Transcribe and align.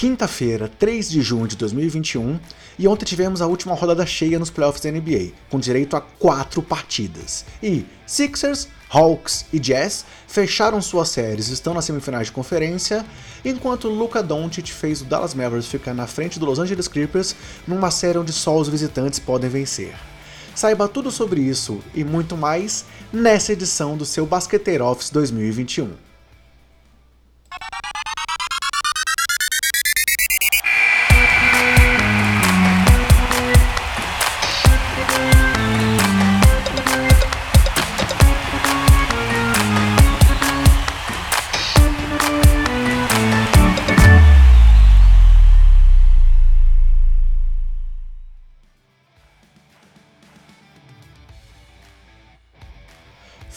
quinta-feira, 0.00 0.66
3 0.66 1.10
de 1.10 1.20
junho 1.20 1.46
de 1.46 1.54
2021, 1.56 2.40
e 2.78 2.88
ontem 2.88 3.04
tivemos 3.04 3.42
a 3.42 3.46
última 3.46 3.74
rodada 3.74 4.06
cheia 4.06 4.38
nos 4.38 4.48
playoffs 4.48 4.82
da 4.82 4.90
NBA, 4.90 5.32
com 5.50 5.60
direito 5.60 5.94
a 5.94 6.00
quatro 6.00 6.62
partidas. 6.62 7.44
E 7.62 7.84
Sixers, 8.06 8.66
Hawks 8.88 9.44
e 9.52 9.58
Jazz 9.58 10.06
fecharam 10.26 10.80
suas 10.80 11.10
séries 11.10 11.48
e 11.50 11.52
estão 11.52 11.74
nas 11.74 11.84
semifinais 11.84 12.28
de 12.28 12.32
conferência, 12.32 13.04
enquanto 13.44 13.90
Luka 13.90 14.22
Doncic 14.22 14.72
fez 14.72 15.02
o 15.02 15.04
Dallas 15.04 15.34
Mavericks 15.34 15.70
ficar 15.70 15.92
na 15.92 16.06
frente 16.06 16.38
do 16.38 16.46
Los 16.46 16.58
Angeles 16.58 16.88
Clippers 16.88 17.36
numa 17.68 17.90
série 17.90 18.16
onde 18.16 18.32
só 18.32 18.56
os 18.56 18.70
visitantes 18.70 19.18
podem 19.18 19.50
vencer. 19.50 19.94
Saiba 20.54 20.88
tudo 20.88 21.10
sobre 21.10 21.42
isso 21.42 21.78
e 21.94 22.04
muito 22.04 22.38
mais 22.38 22.86
nessa 23.12 23.52
edição 23.52 23.98
do 23.98 24.06
seu 24.06 24.24
Basqueteiro 24.24 24.86
Office 24.86 25.10
2021. 25.10 26.09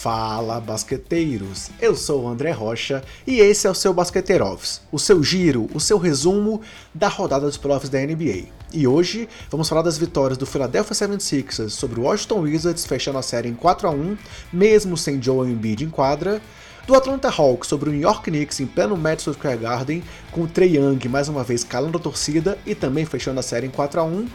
Fala 0.04 0.60
basqueteiros, 0.60 1.70
eu 1.80 1.96
sou 1.96 2.24
o 2.24 2.28
André 2.28 2.52
Rocha 2.52 3.02
e 3.26 3.40
esse 3.40 3.68
é 3.68 3.70
o 3.70 3.74
seu 3.74 3.94
Basqueteiro 3.94 4.46
Office, 4.46 4.82
o 4.92 5.00
seu 5.00 5.24
giro, 5.24 5.70
o 5.74 5.80
seu 5.80 5.98
resumo 5.98 6.60
da 6.94 7.08
rodada 7.08 7.46
dos 7.46 7.56
playoffs 7.56 7.90
da 7.90 8.02
NBA. 8.02 8.50
E 8.74 8.86
hoje 8.86 9.30
vamos 9.50 9.70
falar 9.70 9.82
das 9.82 9.98
vitórias 9.98 10.38
do 10.38 10.46
Philadelphia 10.46 10.94
76ers 10.94 11.70
sobre 11.70 12.02
o 12.02 12.04
Washington 12.04 12.42
Wizards, 12.42 12.86
fechando 12.86 13.18
a 13.18 13.22
série 13.22 13.48
em 13.48 13.54
4 13.54 13.88
a 13.88 13.92
1 13.92 14.18
mesmo 14.52 14.98
sem 14.98 15.24
Joel 15.24 15.50
Embiid 15.50 15.86
em 15.86 15.90
quadra, 15.90 16.42
do 16.86 16.96
Atlanta 16.96 17.30
Hawks 17.30 17.70
sobre 17.70 17.90
o 17.90 17.94
New 17.94 18.02
York 18.02 18.30
Knicks 18.30 18.60
em 18.60 18.66
pleno 18.66 18.98
Madison 18.98 19.32
Square 19.32 19.58
Garden, 19.58 20.04
com 20.34 20.42
o 20.42 20.48
Trey 20.48 20.76
Young 20.76 21.00
mais 21.08 21.30
uma 21.30 21.46
vez 21.46 21.64
calando 21.64 21.98
a 21.98 22.02
torcida 22.02 22.60
e 22.66 22.76
também 22.76 23.06
fechando 23.06 23.40
a 23.40 23.44
série 23.44 23.68
em 23.68 23.72
4 23.72 24.02
a 24.02 24.04
1 24.04 24.28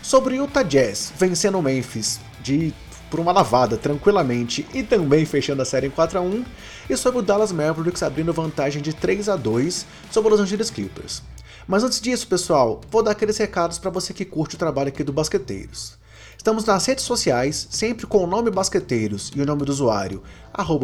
sobre 0.00 0.34
o 0.34 0.44
Utah 0.44 0.62
Jazz 0.62 1.12
vencendo 1.18 1.58
o 1.58 1.62
Memphis 1.62 2.20
de 2.40 2.72
por 3.10 3.20
uma 3.20 3.32
lavada 3.32 3.76
tranquilamente 3.76 4.66
e 4.74 4.82
também 4.82 5.24
fechando 5.24 5.62
a 5.62 5.64
série 5.64 5.86
em 5.86 5.90
4 5.90 6.18
a 6.18 6.22
1 6.22 6.44
e 6.90 6.96
sobre 6.96 7.20
o 7.20 7.22
Dallas 7.22 7.52
Mavericks 7.52 8.02
abrindo 8.02 8.32
vantagem 8.32 8.82
de 8.82 8.92
3 8.92 9.28
a 9.28 9.36
2 9.36 9.86
sobre 10.10 10.32
os 10.32 10.40
Los 10.40 10.46
Angeles 10.46 10.70
Clippers. 10.70 11.22
Mas 11.66 11.84
antes 11.84 12.00
disso, 12.00 12.26
pessoal, 12.26 12.80
vou 12.90 13.02
dar 13.02 13.10
aqueles 13.10 13.36
recados 13.36 13.78
para 13.78 13.90
você 13.90 14.14
que 14.14 14.24
curte 14.24 14.54
o 14.54 14.58
trabalho 14.58 14.88
aqui 14.88 15.04
do 15.04 15.12
Basqueteiros. 15.12 15.98
Estamos 16.38 16.64
nas 16.64 16.86
redes 16.86 17.04
sociais, 17.04 17.66
sempre 17.68 18.06
com 18.06 18.22
o 18.22 18.26
nome 18.26 18.50
Basqueteiros 18.50 19.32
e 19.34 19.42
o 19.42 19.44
nome 19.44 19.64
do 19.64 19.72
usuário, 19.72 20.22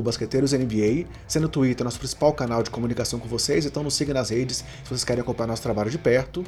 BasqueteirosNBA, 0.02 1.08
sendo 1.28 1.44
o 1.44 1.48
Twitter 1.48 1.84
nosso 1.84 1.98
principal 1.98 2.34
canal 2.34 2.62
de 2.62 2.70
comunicação 2.70 3.20
com 3.20 3.28
vocês, 3.28 3.64
então 3.64 3.82
nos 3.82 3.94
siga 3.94 4.12
nas 4.12 4.30
redes 4.30 4.58
se 4.58 4.64
vocês 4.88 5.04
querem 5.04 5.22
acompanhar 5.22 5.46
nosso 5.46 5.62
trabalho 5.62 5.90
de 5.90 5.96
perto. 5.96 6.44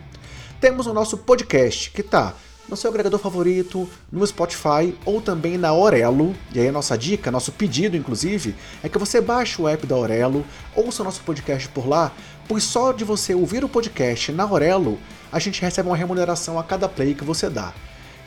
Temos 0.61 0.87
o 0.87 0.93
nosso 0.93 1.19
podcast, 1.19 1.91
que 1.93 2.03
tá 2.03 2.35
no 2.69 2.77
seu 2.77 2.91
agregador 2.91 3.19
favorito, 3.19 3.89
no 4.11 4.27
Spotify 4.27 4.95
ou 5.05 5.21
também 5.21 5.57
na 5.57 5.73
Orelo. 5.73 6.35
E 6.53 6.61
aí 6.61 6.69
a 6.69 6.73
nossa 6.73 6.97
dica, 6.97 7.31
nosso 7.31 7.53
pedido 7.53 7.97
inclusive, 7.97 8.55
é 8.83 8.89
que 8.89 8.99
você 8.99 9.21
baixe 9.21 9.61
o 9.61 9.69
app 9.69 9.87
da 9.87 9.97
Orelo, 9.97 10.45
ouça 10.75 11.03
o 11.03 11.05
nosso 11.05 11.23
podcast 11.23 11.69
por 11.69 11.89
lá, 11.89 12.13
pois 12.49 12.65
só 12.65 12.93
de 12.93 13.05
você 13.05 13.35
ouvir 13.35 13.65
o 13.65 13.69
podcast 13.69 14.33
na 14.33 14.51
Orelo, 14.51 14.99
a 15.33 15.39
gente 15.39 15.61
recebe 15.61 15.89
uma 15.89 15.97
remuneração 15.97 16.59
a 16.59 16.65
cada 16.65 16.89
play 16.89 17.15
que 17.15 17.25
você 17.25 17.49
dá. 17.49 17.73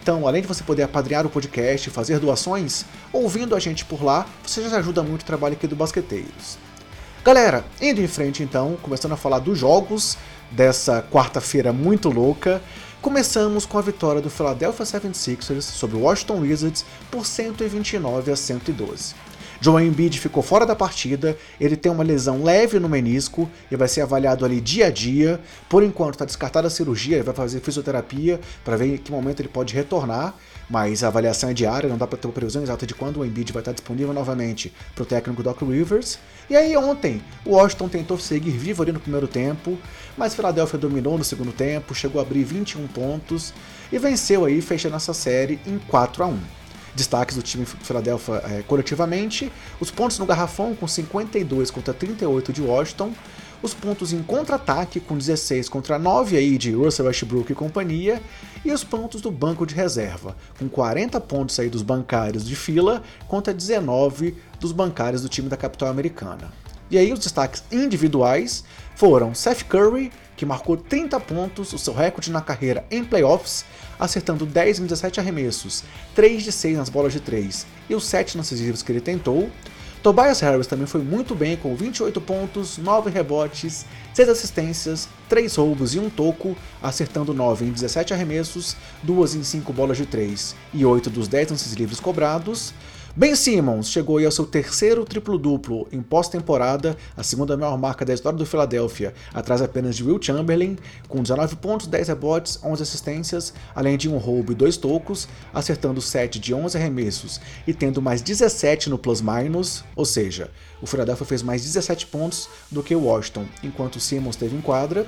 Então, 0.02 0.28
além 0.28 0.42
de 0.42 0.48
você 0.48 0.64
poder 0.64 0.84
apadrear 0.84 1.26
o 1.26 1.30
podcast 1.30 1.88
e 1.88 1.92
fazer 1.92 2.20
doações, 2.20 2.86
ouvindo 3.12 3.56
a 3.56 3.60
gente 3.60 3.84
por 3.84 4.04
lá, 4.04 4.26
você 4.46 4.68
já 4.68 4.78
ajuda 4.78 5.04
muito 5.04 5.22
o 5.22 5.26
trabalho 5.26 5.56
aqui 5.56 5.68
do 5.68 5.76
Basqueteiros. 5.76 6.58
Galera, 7.24 7.66
indo 7.82 8.02
em 8.02 8.08
frente 8.08 8.42
então, 8.42 8.78
começando 8.82 9.12
a 9.12 9.18
falar 9.18 9.40
dos 9.40 9.58
jogos 9.58 10.18
dessa 10.50 11.02
quarta-feira 11.12 11.74
muito 11.74 12.10
louca. 12.10 12.62
Começamos 13.02 13.66
com 13.66 13.78
a 13.78 13.82
vitória 13.82 14.22
do 14.22 14.30
Philadelphia 14.30 14.86
76ers 14.86 15.62
sobre 15.62 15.96
o 15.96 16.02
Washington 16.02 16.42
Wizards 16.42 16.86
por 17.10 17.26
129 17.26 18.30
a 18.30 18.36
112. 18.36 19.16
Joel 19.62 19.86
Embiid 19.86 20.20
ficou 20.20 20.42
fora 20.42 20.66
da 20.66 20.76
partida, 20.76 21.38
ele 21.60 21.76
tem 21.76 21.92
uma 21.92 22.04
lesão 22.04 22.44
leve 22.44 22.80
no 22.80 22.88
menisco 22.88 23.50
e 23.70 23.76
vai 23.76 23.88
ser 23.88 24.02
avaliado 24.02 24.46
ali 24.46 24.62
dia 24.62 24.88
a 24.88 24.90
dia. 24.90 25.40
Por 25.68 25.84
enquanto 25.84 26.14
está 26.14 26.26
descartada 26.26 26.68
a 26.68 26.72
cirurgia, 26.72 27.18
ele 27.18 27.24
vai 27.24 27.36
fazer 27.36 27.60
fisioterapia 27.60 28.40
para 28.64 28.78
ver 28.78 28.96
em 28.96 28.98
que 28.98 29.12
momento 29.12 29.42
ele 29.42 29.50
pode 29.50 29.74
retornar 29.74 30.36
mas 30.70 31.04
a 31.04 31.08
avaliação 31.08 31.50
é 31.50 31.54
diária, 31.54 31.90
não 31.90 31.98
dá 31.98 32.06
para 32.06 32.18
ter 32.18 32.28
uma 32.28 32.34
previsão 32.34 32.62
exata 32.62 32.86
de 32.86 32.94
quando 32.94 33.20
o 33.20 33.26
Embiid 33.26 33.52
vai 33.52 33.62
estar 33.62 33.72
disponível 33.72 34.14
novamente 34.14 34.72
para 34.94 35.02
o 35.02 35.06
técnico 35.06 35.42
Doc 35.42 35.62
Rivers. 35.62 36.20
E 36.50 36.56
aí 36.56 36.78
ontem, 36.78 37.22
o 37.44 37.56
Washington 37.56 37.90
tentou 37.90 38.20
seguir 38.20 38.52
vivo 38.52 38.84
ali 38.84 38.92
no 38.92 39.00
primeiro 39.00 39.28
tempo, 39.28 39.78
mas 40.16 40.36
Philadelphia 40.36 40.78
dominou 40.78 41.18
no 41.18 41.24
segundo 41.24 41.52
tempo, 41.52 41.96
chegou 41.96 42.22
a 42.22 42.24
abrir 42.24 42.44
21 42.44 42.88
pontos 42.88 43.52
e 43.92 43.98
venceu 43.98 44.46
aí, 44.46 44.62
fechando 44.62 44.96
essa 44.96 45.14
série 45.14 45.60
em 45.66 45.80
4 45.80 46.24
a 46.24 46.28
1 46.28 46.59
destaques 47.00 47.36
do 47.36 47.42
time 47.42 47.66
Philadelphia 47.66 48.36
é, 48.46 48.62
coletivamente, 48.62 49.52
os 49.80 49.90
pontos 49.90 50.20
no 50.20 50.26
garrafão 50.26 50.76
com 50.76 50.88
52 50.88 51.72
contra 51.72 51.94
38 51.94 52.54
de 52.54 52.62
Washington, 52.62 53.12
os 53.62 53.74
pontos 53.74 54.14
em 54.14 54.22
contra-ataque 54.22 55.00
com 55.00 55.18
16 55.18 55.68
contra 55.68 56.00
9 56.00 56.38
aí 56.38 56.58
de 56.58 56.72
Russell 56.72 57.08
Westbrook 57.08 57.52
e 57.52 57.56
companhia, 57.56 58.22
e 58.64 58.72
os 58.72 58.84
pontos 58.84 59.22
do 59.22 59.32
banco 59.32 59.66
de 59.66 59.74
reserva, 59.76 60.36
com 60.58 60.70
40 60.70 61.20
pontos 61.22 61.60
aí 61.60 61.70
dos 61.70 61.82
bancários 61.82 62.46
de 62.46 62.56
fila 62.56 63.02
contra 63.28 63.54
19 63.54 64.36
dos 64.60 64.72
bancários 64.72 65.22
do 65.22 65.30
time 65.30 65.50
da 65.50 65.58
capital 65.58 65.90
americana. 65.90 66.52
E 66.92 66.98
aí 66.98 67.12
os 67.14 67.20
destaques 67.20 67.64
individuais 67.72 68.64
foram 68.96 69.34
Seth 69.36 69.64
Curry, 69.64 70.12
que 70.40 70.46
marcou 70.46 70.78
30 70.78 71.20
pontos, 71.20 71.74
o 71.74 71.78
seu 71.78 71.94
recorde 71.94 72.32
na 72.32 72.40
carreira 72.40 72.86
em 72.90 73.04
playoffs, 73.04 73.66
acertando 74.00 74.46
10 74.46 74.80
em 74.80 74.84
17 74.84 75.20
arremessos, 75.20 75.84
3 76.16 76.44
de 76.44 76.52
6 76.54 76.78
nas 76.78 76.88
bolas 76.88 77.12
de 77.12 77.20
3 77.20 77.68
e 77.90 77.94
os 77.94 78.06
7 78.06 78.38
lances 78.38 78.58
livres 78.58 78.82
que 78.82 78.90
ele 78.90 79.02
tentou. 79.02 79.50
Tobias 80.02 80.40
Harris 80.40 80.66
também 80.66 80.88
foi 80.88 81.02
muito 81.02 81.36
bem 81.36 81.58
com 81.58 81.76
28 81.76 82.22
pontos, 82.22 82.78
9 82.78 83.10
rebotes, 83.10 83.86
6 84.14 84.30
assistências, 84.30 85.10
3 85.28 85.54
roubos 85.58 85.94
e 85.94 86.00
um 86.00 86.10
toco, 86.10 86.56
acertando 86.82 87.34
9 87.34 87.66
em 87.66 87.72
17 87.72 88.14
arremessos, 88.14 88.78
2 89.04 89.36
em 89.36 89.44
5 89.44 89.74
bolas 89.74 89.98
de 89.98 90.06
3 90.06 90.56
e 90.74 90.86
8 90.86 91.10
dos 91.10 91.28
10 91.28 91.52
lances 91.52 91.74
livres 91.74 92.00
cobrados. 92.00 92.74
Ben 93.16 93.36
Simmons 93.36 93.90
chegou 93.90 94.18
aí 94.18 94.26
ao 94.26 94.32
seu 94.32 94.46
terceiro 94.46 95.04
triplo-duplo 95.04 95.88
em 95.92 96.02
pós-temporada, 96.02 96.96
a 97.18 97.24
segunda 97.24 97.58
maior 97.58 97.78
marca 97.78 98.06
da 98.06 98.14
história 98.14 98.38
do 98.38 98.46
Philadelphia, 98.46 99.14
atrás 99.34 99.62
apenas 99.62 99.96
de 99.96 100.04
Will 100.04 100.22
Chamberlain, 100.22 100.78
com 101.08 101.22
19 101.22 101.56
pontos, 101.56 101.88
10 101.88 102.08
rebotes, 102.08 102.60
11 102.64 102.84
assistências, 102.84 103.54
além 103.74 103.98
de 103.98 104.08
um 104.08 104.18
roubo 104.18 104.52
e 104.52 104.56
dois 104.56 104.78
tocos, 104.78 105.28
acertando 105.54 106.02
7 106.02 106.40
de 106.40 106.54
11 106.54 106.78
arremessos 106.78 107.42
e 107.66 107.74
tendo 107.74 108.02
mais 108.02 108.22
17 108.22 108.90
no 108.90 108.98
plus-minus, 108.98 109.84
ou 109.96 110.06
seja, 110.06 110.52
o 110.82 110.86
Philadelphia 110.86 111.26
fez 111.26 111.42
mais 111.42 111.64
17 111.64 112.06
pontos 112.08 112.48
do 112.72 112.84
que 112.84 112.96
o 112.96 113.06
Washington, 113.06 113.46
enquanto 113.64 114.00
Simmons 114.00 114.36
teve 114.36 114.56
em 114.56 114.62
quadra. 114.62 115.06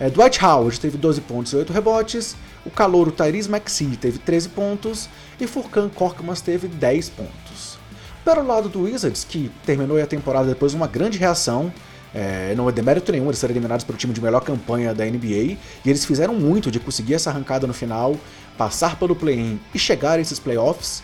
É, 0.00 0.08
Dwight 0.08 0.42
Howard 0.42 0.80
teve 0.80 0.96
12 0.96 1.20
pontos 1.20 1.52
e 1.52 1.56
8 1.56 1.74
rebotes, 1.74 2.34
o 2.64 2.70
calouro 2.70 3.12
Tyrese 3.12 3.50
Maxey 3.50 3.98
teve 3.98 4.18
13 4.18 4.48
pontos 4.48 5.10
e 5.38 5.46
Furkan 5.46 5.90
Korkmaz 5.90 6.40
teve 6.40 6.68
10 6.68 7.10
pontos. 7.10 7.78
Pelo 8.24 8.46
lado 8.46 8.70
do 8.70 8.84
Wizards, 8.84 9.24
que 9.24 9.50
terminou 9.66 10.02
a 10.02 10.06
temporada 10.06 10.48
depois 10.48 10.72
de 10.72 10.76
uma 10.76 10.86
grande 10.86 11.18
reação, 11.18 11.70
é, 12.14 12.54
não 12.56 12.66
é 12.66 12.72
demérito 12.72 13.12
nenhum 13.12 13.26
eles 13.26 13.38
serem 13.38 13.52
eliminados 13.52 13.84
pelo 13.84 13.98
time 13.98 14.14
de 14.14 14.22
melhor 14.22 14.40
campanha 14.40 14.94
da 14.94 15.04
NBA, 15.04 15.26
e 15.26 15.58
eles 15.84 16.06
fizeram 16.06 16.34
muito 16.34 16.70
de 16.70 16.80
conseguir 16.80 17.14
essa 17.14 17.28
arrancada 17.28 17.66
no 17.66 17.74
final, 17.74 18.16
passar 18.56 18.98
pelo 18.98 19.14
play-in 19.14 19.60
e 19.74 19.78
chegar 19.78 20.18
a 20.18 20.20
esses 20.20 20.38
playoffs. 20.38 21.02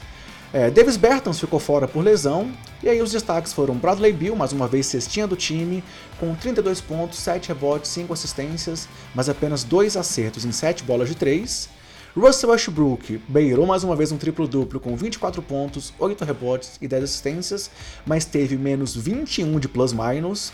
É, 0.52 0.70
Davis 0.70 0.96
Bertans 0.96 1.40
ficou 1.40 1.58
fora 1.58 1.88
por 1.88 2.04
lesão, 2.04 2.52
e 2.82 2.88
aí 2.88 3.02
os 3.02 3.10
destaques 3.10 3.52
foram 3.52 3.74
Bradley 3.74 4.12
Bill, 4.12 4.36
mais 4.36 4.52
uma 4.52 4.68
vez 4.68 4.86
cestinha 4.86 5.26
do 5.26 5.34
time, 5.34 5.82
com 6.20 6.34
32 6.34 6.80
pontos, 6.80 7.18
7 7.18 7.48
rebotes, 7.48 7.90
5 7.90 8.12
assistências, 8.12 8.88
mas 9.14 9.28
apenas 9.28 9.64
2 9.64 9.96
acertos 9.96 10.44
em 10.44 10.52
7 10.52 10.84
bolas 10.84 11.08
de 11.08 11.14
3. 11.14 11.68
Russell 12.16 12.50
Westbrook 12.50 13.20
beirou 13.28 13.66
mais 13.66 13.84
uma 13.84 13.94
vez 13.94 14.10
um 14.10 14.16
triplo-duplo 14.16 14.80
com 14.80 14.96
24 14.96 15.42
pontos, 15.42 15.92
8 15.98 16.24
rebotes 16.24 16.78
e 16.80 16.88
10 16.88 17.04
assistências, 17.04 17.70
mas 18.06 18.24
teve 18.24 18.56
menos 18.56 18.96
21 18.96 19.58
de 19.58 19.68
plus-minus. 19.68 20.52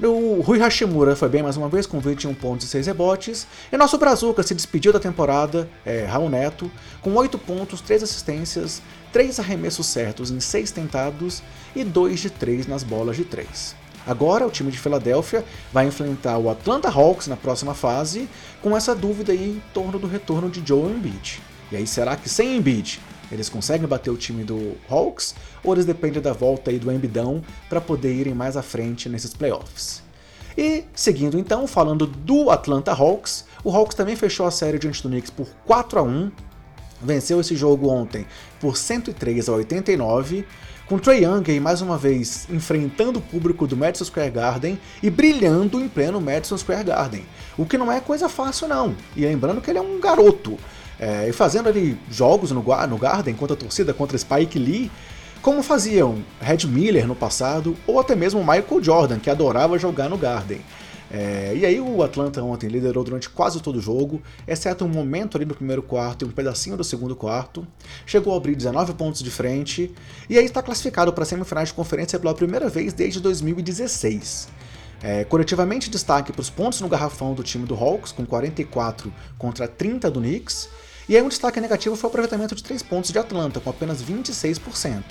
O 0.00 0.40
Rui 0.42 0.60
Hashimura 0.60 1.16
foi 1.16 1.28
bem 1.28 1.42
mais 1.42 1.56
uma 1.56 1.68
vez, 1.68 1.84
com 1.84 1.98
21 1.98 2.32
pontos 2.32 2.66
e 2.66 2.68
6 2.68 2.86
rebotes. 2.86 3.48
E 3.72 3.76
nosso 3.76 3.98
Brazuca 3.98 4.44
se 4.44 4.54
despediu 4.54 4.92
da 4.92 5.00
temporada, 5.00 5.68
é, 5.84 6.04
Raul 6.04 6.30
Neto, 6.30 6.70
com 7.02 7.12
8 7.14 7.36
pontos, 7.36 7.80
3 7.80 8.04
assistências, 8.04 8.80
3 9.12 9.40
arremessos 9.40 9.86
certos 9.86 10.30
em 10.30 10.38
6 10.38 10.70
tentados 10.70 11.42
e 11.74 11.82
2 11.82 12.20
de 12.20 12.30
3 12.30 12.68
nas 12.68 12.84
bolas 12.84 13.16
de 13.16 13.24
3. 13.24 13.74
Agora 14.06 14.46
o 14.46 14.50
time 14.52 14.70
de 14.70 14.78
Filadélfia 14.78 15.44
vai 15.72 15.88
enfrentar 15.88 16.38
o 16.38 16.48
Atlanta 16.48 16.88
Hawks 16.88 17.26
na 17.26 17.36
próxima 17.36 17.74
fase, 17.74 18.28
com 18.62 18.76
essa 18.76 18.94
dúvida 18.94 19.32
aí 19.32 19.56
em 19.56 19.62
torno 19.74 19.98
do 19.98 20.06
retorno 20.06 20.48
de 20.48 20.62
Joe 20.64 20.92
Embiid. 20.92 21.42
E 21.72 21.76
aí 21.76 21.88
será 21.88 22.14
que 22.14 22.28
sem 22.28 22.56
Embiid 22.56 23.00
eles 23.30 23.48
conseguem 23.48 23.86
bater 23.86 24.10
o 24.10 24.16
time 24.16 24.44
do 24.44 24.76
Hawks 24.88 25.34
ou 25.62 25.72
eles 25.72 25.84
dependem 25.84 26.22
da 26.22 26.32
volta 26.32 26.70
aí 26.70 26.78
do 26.78 26.90
Embidão 26.90 27.42
para 27.68 27.80
poder 27.80 28.14
irem 28.14 28.34
mais 28.34 28.56
à 28.56 28.62
frente 28.62 29.08
nesses 29.08 29.34
playoffs? 29.34 30.02
E 30.56 30.84
seguindo 30.94 31.38
então, 31.38 31.66
falando 31.66 32.06
do 32.06 32.50
Atlanta 32.50 32.92
Hawks, 32.92 33.44
o 33.62 33.70
Hawks 33.70 33.94
também 33.94 34.16
fechou 34.16 34.46
a 34.46 34.50
série 34.50 34.78
diante 34.78 35.02
do 35.02 35.08
Knicks 35.08 35.30
por 35.30 35.48
4 35.64 36.00
a 36.00 36.02
1 36.02 36.32
venceu 37.00 37.40
esse 37.40 37.54
jogo 37.54 37.88
ontem 37.88 38.26
por 38.60 38.76
103 38.76 39.48
a 39.48 39.52
89, 39.52 40.44
com 40.86 40.98
Trey 40.98 41.24
Young 41.24 41.44
aí 41.48 41.60
mais 41.60 41.80
uma 41.80 41.98
vez 41.98 42.46
enfrentando 42.50 43.18
o 43.18 43.22
público 43.22 43.66
do 43.66 43.76
Madison 43.76 44.04
Square 44.04 44.30
Garden 44.30 44.80
e 45.02 45.10
brilhando 45.10 45.80
em 45.80 45.88
pleno 45.88 46.20
Madison 46.20 46.56
Square 46.56 46.84
Garden, 46.84 47.24
o 47.56 47.66
que 47.66 47.78
não 47.78 47.92
é 47.92 48.00
coisa 48.00 48.28
fácil 48.28 48.68
não. 48.68 48.96
E 49.14 49.20
lembrando 49.20 49.60
que 49.60 49.70
ele 49.70 49.78
é 49.78 49.82
um 49.82 50.00
garoto, 50.00 50.58
é, 50.98 51.28
e 51.28 51.32
fazendo 51.32 51.68
ali 51.68 51.98
jogos 52.10 52.50
no, 52.50 52.62
no 52.62 52.98
Garden 52.98 53.34
contra 53.34 53.54
a 53.54 53.58
torcida, 53.58 53.94
contra 53.94 54.18
Spike 54.18 54.58
Lee, 54.58 54.90
como 55.40 55.62
faziam 55.62 56.22
Red 56.40 56.66
Miller 56.66 57.06
no 57.06 57.14
passado, 57.14 57.76
ou 57.86 58.00
até 58.00 58.16
mesmo 58.16 58.40
Michael 58.40 58.82
Jordan, 58.82 59.18
que 59.18 59.30
adorava 59.30 59.78
jogar 59.78 60.08
no 60.08 60.18
Garden. 60.18 60.60
É, 61.10 61.54
e 61.56 61.64
aí 61.64 61.80
o 61.80 62.02
Atlanta 62.02 62.42
ontem 62.42 62.68
liderou 62.68 63.02
durante 63.02 63.30
quase 63.30 63.62
todo 63.62 63.76
o 63.76 63.80
jogo, 63.80 64.20
exceto 64.46 64.84
um 64.84 64.88
momento 64.88 65.38
ali 65.38 65.46
no 65.46 65.54
primeiro 65.54 65.82
quarto 65.82 66.24
e 66.24 66.28
um 66.28 66.30
pedacinho 66.30 66.76
do 66.76 66.84
segundo 66.84 67.16
quarto. 67.16 67.66
Chegou 68.04 68.34
a 68.34 68.36
abrir 68.36 68.54
19 68.54 68.92
pontos 68.94 69.22
de 69.22 69.30
frente 69.30 69.90
e 70.28 70.36
aí 70.36 70.44
está 70.44 70.62
classificado 70.62 71.12
para 71.12 71.24
semifinais 71.24 71.68
de 71.68 71.74
conferência 71.74 72.18
pela 72.18 72.34
primeira 72.34 72.68
vez 72.68 72.92
desde 72.92 73.20
2016. 73.20 74.48
É, 75.00 75.24
coletivamente, 75.24 75.88
destaque 75.88 76.32
para 76.32 76.40
os 76.40 76.50
pontos 76.50 76.80
no 76.80 76.88
garrafão 76.88 77.32
do 77.32 77.42
time 77.42 77.64
do 77.64 77.74
Hawks, 77.74 78.10
com 78.10 78.26
44 78.26 79.12
contra 79.38 79.68
30 79.68 80.10
do 80.10 80.20
Knicks, 80.20 80.68
e 81.08 81.16
aí 81.16 81.22
um 81.22 81.28
destaque 81.28 81.60
negativo 81.60 81.96
foi 81.96 82.08
o 82.08 82.10
aproveitamento 82.10 82.54
de 82.54 82.62
3 82.62 82.82
pontos 82.82 83.10
de 83.10 83.18
Atlanta, 83.18 83.60
com 83.60 83.70
apenas 83.70 84.02
26%. 84.02 85.02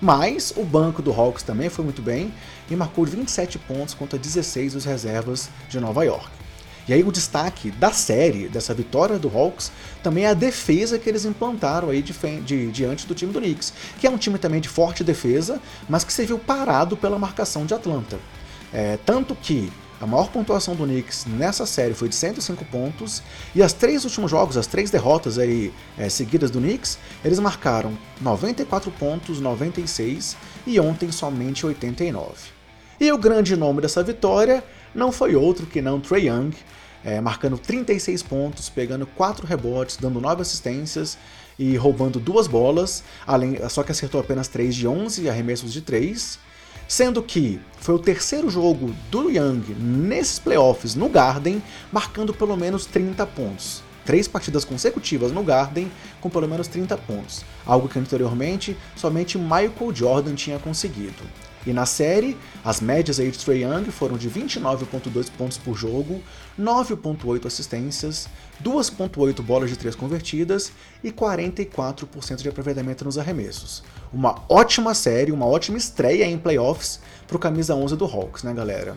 Mas 0.00 0.52
o 0.56 0.62
banco 0.62 1.02
do 1.02 1.12
Hawks 1.12 1.42
também 1.42 1.68
foi 1.68 1.84
muito 1.84 2.02
bem 2.02 2.32
e 2.70 2.76
marcou 2.76 3.04
27 3.04 3.58
pontos 3.58 3.94
contra 3.94 4.18
16 4.18 4.74
dos 4.74 4.84
reservas 4.84 5.48
de 5.68 5.80
Nova 5.80 6.04
York. 6.04 6.28
E 6.86 6.92
aí 6.92 7.02
o 7.02 7.12
destaque 7.12 7.70
da 7.70 7.92
série, 7.92 8.48
dessa 8.48 8.72
vitória 8.72 9.18
do 9.18 9.28
Hawks, 9.28 9.70
também 10.02 10.24
é 10.24 10.28
a 10.28 10.34
defesa 10.34 10.98
que 10.98 11.08
eles 11.08 11.26
implantaram 11.26 11.90
aí 11.90 12.00
de, 12.00 12.14
de, 12.40 12.70
diante 12.70 13.06
do 13.06 13.14
time 13.14 13.32
do 13.32 13.40
Knicks, 13.40 13.74
que 13.98 14.06
é 14.06 14.10
um 14.10 14.16
time 14.16 14.38
também 14.38 14.60
de 14.60 14.68
forte 14.70 15.04
defesa, 15.04 15.60
mas 15.88 16.02
que 16.02 16.12
se 16.12 16.24
viu 16.24 16.38
parado 16.38 16.96
pela 16.96 17.18
marcação 17.18 17.66
de 17.66 17.74
Atlanta. 17.74 18.18
É, 18.72 18.98
tanto 19.04 19.34
que 19.34 19.70
a 20.00 20.06
maior 20.06 20.30
pontuação 20.30 20.76
do 20.76 20.84
Knicks 20.84 21.26
nessa 21.26 21.66
série 21.66 21.92
foi 21.92 22.08
de 22.08 22.14
105 22.14 22.64
pontos, 22.66 23.22
e 23.54 23.62
as 23.62 23.72
três 23.72 24.04
últimos 24.04 24.30
jogos, 24.30 24.56
as 24.56 24.66
três 24.66 24.90
derrotas 24.90 25.38
aí 25.38 25.72
é, 25.96 26.08
seguidas 26.08 26.50
do 26.50 26.60
Knicks, 26.60 26.98
eles 27.24 27.38
marcaram 27.40 27.96
94 28.20 28.90
pontos, 28.92 29.40
96 29.40 30.36
e 30.66 30.78
ontem 30.78 31.10
somente 31.10 31.66
89. 31.66 32.32
E 33.00 33.10
o 33.10 33.18
grande 33.18 33.56
nome 33.56 33.80
dessa 33.80 34.02
vitória 34.02 34.62
não 34.94 35.10
foi 35.10 35.34
outro 35.34 35.66
que 35.66 35.82
não 35.82 36.00
Trey 36.00 36.28
Young, 36.28 36.52
é, 37.04 37.20
marcando 37.20 37.58
36 37.58 38.22
pontos, 38.22 38.68
pegando 38.68 39.06
4 39.06 39.46
rebotes, 39.46 39.96
dando 39.96 40.20
9 40.20 40.42
assistências 40.42 41.18
e 41.58 41.76
roubando 41.76 42.20
duas 42.20 42.46
bolas, 42.46 43.02
além, 43.26 43.56
só 43.68 43.82
que 43.82 43.90
acertou 43.90 44.20
apenas 44.20 44.46
3 44.46 44.74
de 44.74 44.86
11 44.86 45.28
arremessos 45.28 45.72
de 45.72 45.80
3 45.80 46.38
sendo 46.88 47.22
que 47.22 47.60
foi 47.78 47.94
o 47.94 47.98
terceiro 47.98 48.48
jogo 48.48 48.94
do 49.10 49.30
Young 49.30 49.62
nesses 49.78 50.38
playoffs 50.38 50.94
no 50.94 51.08
Garden, 51.08 51.62
marcando 51.92 52.32
pelo 52.32 52.56
menos 52.56 52.86
30 52.86 53.26
pontos. 53.26 53.82
Três 54.06 54.26
partidas 54.26 54.64
consecutivas 54.64 55.30
no 55.30 55.44
Garden 55.44 55.92
com 56.18 56.30
pelo 56.30 56.48
menos 56.48 56.66
30 56.66 56.96
pontos, 56.96 57.44
algo 57.66 57.88
que 57.88 57.98
anteriormente 57.98 58.74
somente 58.96 59.36
Michael 59.36 59.94
Jordan 59.94 60.34
tinha 60.34 60.58
conseguido. 60.58 61.22
E 61.68 61.72
na 61.74 61.84
série, 61.84 62.34
as 62.64 62.80
médias 62.80 63.20
aí 63.20 63.30
de 63.30 63.38
Trae 63.38 63.62
Young 63.62 63.90
foram 63.90 64.16
de 64.16 64.30
29.2 64.30 65.30
pontos 65.36 65.58
por 65.58 65.76
jogo, 65.76 66.22
9.8 66.58 67.44
assistências, 67.44 68.26
2.8 68.64 69.42
bolas 69.42 69.68
de 69.68 69.76
3 69.76 69.94
convertidas 69.94 70.72
e 71.04 71.12
44% 71.12 72.36
de 72.36 72.48
aproveitamento 72.48 73.04
nos 73.04 73.18
arremessos. 73.18 73.82
Uma 74.10 74.42
ótima 74.48 74.94
série, 74.94 75.30
uma 75.30 75.44
ótima 75.44 75.76
estreia 75.76 76.24
em 76.24 76.38
playoffs 76.38 77.00
para 77.26 77.36
o 77.36 77.38
camisa 77.38 77.74
11 77.74 77.96
do 77.96 78.06
Hawks, 78.06 78.42
né, 78.44 78.54
galera? 78.54 78.96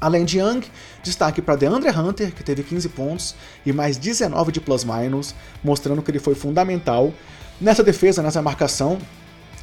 Além 0.00 0.24
de 0.24 0.38
Young, 0.38 0.64
destaque 1.02 1.42
para 1.42 1.56
DeAndre 1.56 1.90
Hunter, 1.90 2.32
que 2.32 2.44
teve 2.44 2.62
15 2.62 2.90
pontos 2.90 3.34
e 3.66 3.72
mais 3.72 3.96
19 3.96 4.52
de 4.52 4.60
plus-minus, 4.60 5.34
mostrando 5.64 6.00
que 6.00 6.12
ele 6.12 6.20
foi 6.20 6.36
fundamental 6.36 7.12
nessa 7.60 7.82
defesa, 7.82 8.22
nessa 8.22 8.40
marcação, 8.40 8.98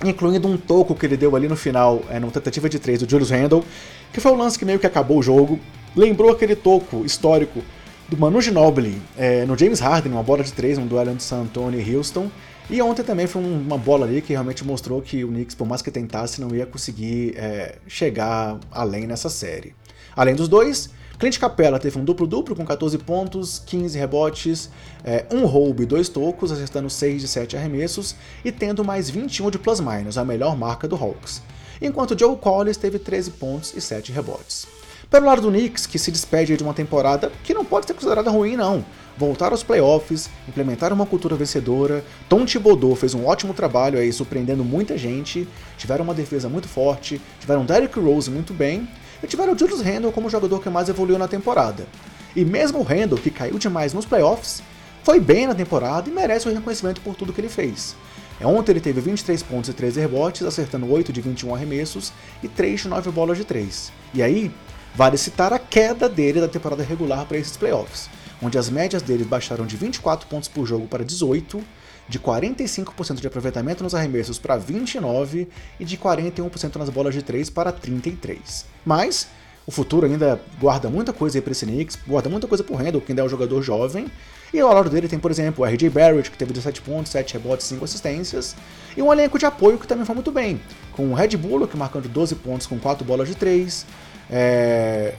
incluindo 0.04 0.48
um 0.48 0.58
toco 0.58 0.96
que 0.96 1.06
ele 1.06 1.18
deu 1.18 1.36
ali 1.36 1.48
no 1.48 1.56
final, 1.56 2.02
é, 2.10 2.20
numa 2.20 2.32
tentativa 2.32 2.68
de 2.68 2.80
3 2.80 3.02
do 3.02 3.10
Julius 3.10 3.30
Randle, 3.30 3.64
que 4.12 4.20
foi 4.20 4.32
o 4.32 4.36
lance 4.36 4.58
que 4.58 4.66
meio 4.66 4.80
que 4.80 4.88
acabou 4.88 5.20
o 5.20 5.24
jogo. 5.24 5.60
Lembrou 5.96 6.32
aquele 6.32 6.56
toco 6.56 7.06
histórico 7.06 7.62
do 8.08 8.18
Manu 8.18 8.42
Ginobili 8.42 9.02
é, 9.18 9.46
no 9.46 9.58
James 9.58 9.80
Harden, 9.80 10.12
uma 10.12 10.24
bola 10.24 10.44
de 10.44 10.52
3, 10.52 10.78
um 10.78 10.86
duelo 10.86 11.12
entre 11.12 11.24
San 11.24 11.42
Antonio 11.42 11.80
e 11.80 11.96
Houston. 11.96 12.30
E 12.70 12.82
ontem 12.82 13.04
também 13.04 13.28
foi 13.28 13.44
uma 13.44 13.78
bola 13.78 14.06
ali 14.06 14.22
que 14.22 14.34
realmente 14.34 14.66
mostrou 14.66 15.02
que 15.02 15.24
o 15.24 15.28
Knicks, 15.28 15.56
por 15.56 15.68
mais 15.68 15.82
que 15.82 15.92
tentasse, 15.92 16.42
não 16.42 16.54
ia 16.56 16.66
conseguir 16.66 17.36
é, 17.38 17.76
chegar 17.88 18.60
além 18.72 19.06
nessa 19.06 19.30
série. 19.30 19.76
Além 20.16 20.34
dos 20.34 20.48
dois, 20.48 20.90
Clint 21.18 21.40
Capella 21.40 21.80
teve 21.80 21.98
um 21.98 22.04
duplo-duplo 22.04 22.56
com 22.56 22.66
14 22.66 22.98
pontos, 22.98 23.62
15 23.66 23.98
rebotes, 23.98 24.70
é, 25.04 25.26
um 25.32 25.46
roubo 25.46 25.82
e 25.82 25.86
dois 25.86 26.10
tocos, 26.10 26.52
acertando 26.52 26.90
6 26.90 27.22
de 27.22 27.28
7 27.28 27.56
arremessos 27.56 28.16
e 28.44 28.52
tendo 28.52 28.84
mais 28.84 29.10
21 29.10 29.50
de 29.50 29.58
plus-minus, 29.58 30.18
a 30.18 30.26
melhor 30.26 30.58
marca 30.58 30.88
do 30.88 30.96
Hawks. 30.96 31.42
Enquanto 31.82 32.18
Joe 32.20 32.36
Collins 32.36 32.78
teve 32.78 33.00
13 33.00 33.32
pontos 33.32 33.74
e 33.74 33.82
7 33.82 34.12
rebotes. 34.12 34.68
Pelo 35.10 35.28
lado 35.28 35.42
do 35.42 35.50
Knicks, 35.50 35.86
que 35.86 36.00
se 36.00 36.12
despede 36.12 36.58
de 36.58 36.64
uma 36.64 36.74
temporada 36.74 37.32
que 37.44 37.54
não 37.54 37.64
pode 37.64 37.86
ser 37.86 37.94
considerada 37.94 38.30
ruim, 38.30 38.58
não. 38.58 38.84
Voltar 39.18 39.52
aos 39.52 39.64
playoffs, 39.64 40.30
implementar 40.50 40.92
uma 40.92 41.06
cultura 41.06 41.36
vencedora. 41.36 42.04
Tom 42.28 42.44
Thibodeau 42.44 42.96
fez 42.96 43.14
um 43.14 43.26
ótimo 43.26 43.54
trabalho 43.54 44.00
aí, 44.00 44.12
surpreendendo 44.12 44.66
muita 44.66 44.98
gente. 44.98 45.48
Tiveram 45.78 46.04
uma 46.04 46.14
defesa 46.14 46.50
muito 46.50 46.68
forte, 46.68 47.22
tiveram 47.40 47.64
Derrick 47.64 47.98
Rose 47.98 48.30
muito 48.30 48.54
bem 48.54 48.88
e 49.26 49.28
tiveram 49.28 49.54
o 49.54 49.58
Julius 49.58 49.82
Randle 49.82 50.12
como 50.12 50.28
o 50.28 50.30
jogador 50.30 50.62
que 50.62 50.70
mais 50.70 50.88
evoluiu 50.88 51.18
na 51.18 51.28
temporada. 51.28 51.88
E 52.36 52.46
mesmo 52.46 52.80
o 52.80 52.84
Randle, 52.84 53.18
que 53.18 53.32
caiu 53.32 53.58
demais 53.58 53.94
nos 53.94 54.06
playoffs, 54.06 54.62
foi 55.04 55.20
bem 55.20 55.48
na 55.48 55.56
temporada 55.56 56.10
e 56.10 56.14
merece 56.14 56.48
o 56.48 56.54
reconhecimento 56.54 57.02
por 57.02 57.16
tudo 57.16 57.34
que 57.34 57.42
ele 57.42 57.50
fez. 57.50 57.96
É, 58.40 58.46
ontem 58.46 58.74
ele 58.74 58.82
teve 58.82 59.02
23 59.02 59.42
pontos 59.44 59.70
e 59.70 59.74
13 59.74 60.00
rebotes, 60.02 60.44
acertando 60.44 60.92
8 60.92 61.12
de 61.12 61.22
21 61.22 61.56
arremessos 61.56 62.12
e 62.44 62.48
3 62.48 62.82
de 62.82 62.88
9 62.88 63.12
bolas 63.12 63.38
de 63.38 63.46
3. 63.46 63.92
E 64.14 64.22
aí, 64.22 64.52
vale 64.94 65.18
citar 65.18 65.54
a 65.54 65.60
queda 65.60 66.08
dele 66.08 66.42
da 66.42 66.48
temporada 66.48 66.84
regular 66.84 67.26
para 67.26 67.38
esses 67.38 67.58
playoffs, 67.58 68.10
onde 68.42 68.58
as 68.58 68.70
médias 68.70 69.02
dele 69.02 69.24
baixaram 69.24 69.66
de 69.66 69.78
24 69.78 70.28
pontos 70.28 70.50
por 70.50 70.66
jogo 70.66 70.88
para 70.88 71.04
18, 71.04 71.64
de 72.08 72.20
45% 72.20 73.20
de 73.20 73.28
aproveitamento 73.28 73.84
nos 73.84 73.96
arremessos 73.96 74.38
para 74.38 74.58
29 74.58 75.48
e 75.80 75.86
de 75.86 75.98
41% 75.98 76.76
nas 76.76 76.90
bolas 76.90 77.14
de 77.14 77.22
3 77.22 77.50
para 77.50 77.72
33. 77.72 78.66
Mas 78.86 79.28
o 79.68 79.72
futuro 79.72 80.06
ainda 80.06 80.40
guarda 80.60 80.90
muita 80.90 81.12
coisa 81.12 81.42
para 81.42 81.52
esse 81.52 81.66
Knicks, 81.66 81.98
guarda 82.08 82.30
muita 82.30 82.48
coisa 82.48 82.64
pro 82.64 82.76
Randall, 82.76 83.02
que 83.02 83.12
ainda 83.12 83.24
é 83.24 83.26
um 83.26 83.30
jogador 83.30 83.62
jovem. 83.64 84.06
E 84.54 84.60
ao 84.60 84.72
lado 84.72 84.90
dele 84.90 85.08
tem, 85.08 85.18
por 85.18 85.32
exemplo, 85.32 85.66
o 85.66 85.68
RJ 85.68 85.90
Barrett, 85.90 86.30
que 86.30 86.38
teve 86.38 86.54
17 86.54 86.82
pontos, 86.82 87.12
7 87.12 87.34
rebotes, 87.34 87.66
5 87.66 87.84
assistências. 87.84 88.56
E 88.96 89.02
um 89.02 89.12
elenco 89.12 89.40
de 89.40 89.46
apoio 89.46 89.80
que 89.80 89.88
também 89.88 90.06
foi 90.06 90.14
muito 90.14 90.32
bem, 90.32 90.62
com 90.92 91.10
o 91.10 91.14
Red 91.16 91.36
Bullock 91.36 91.76
marcando 91.76 92.08
12 92.08 92.36
pontos 92.36 92.68
com 92.68 92.78
4 92.78 93.04
bolas 93.04 93.28
de 93.28 93.36
3. 93.36 93.86
É... 94.30 95.16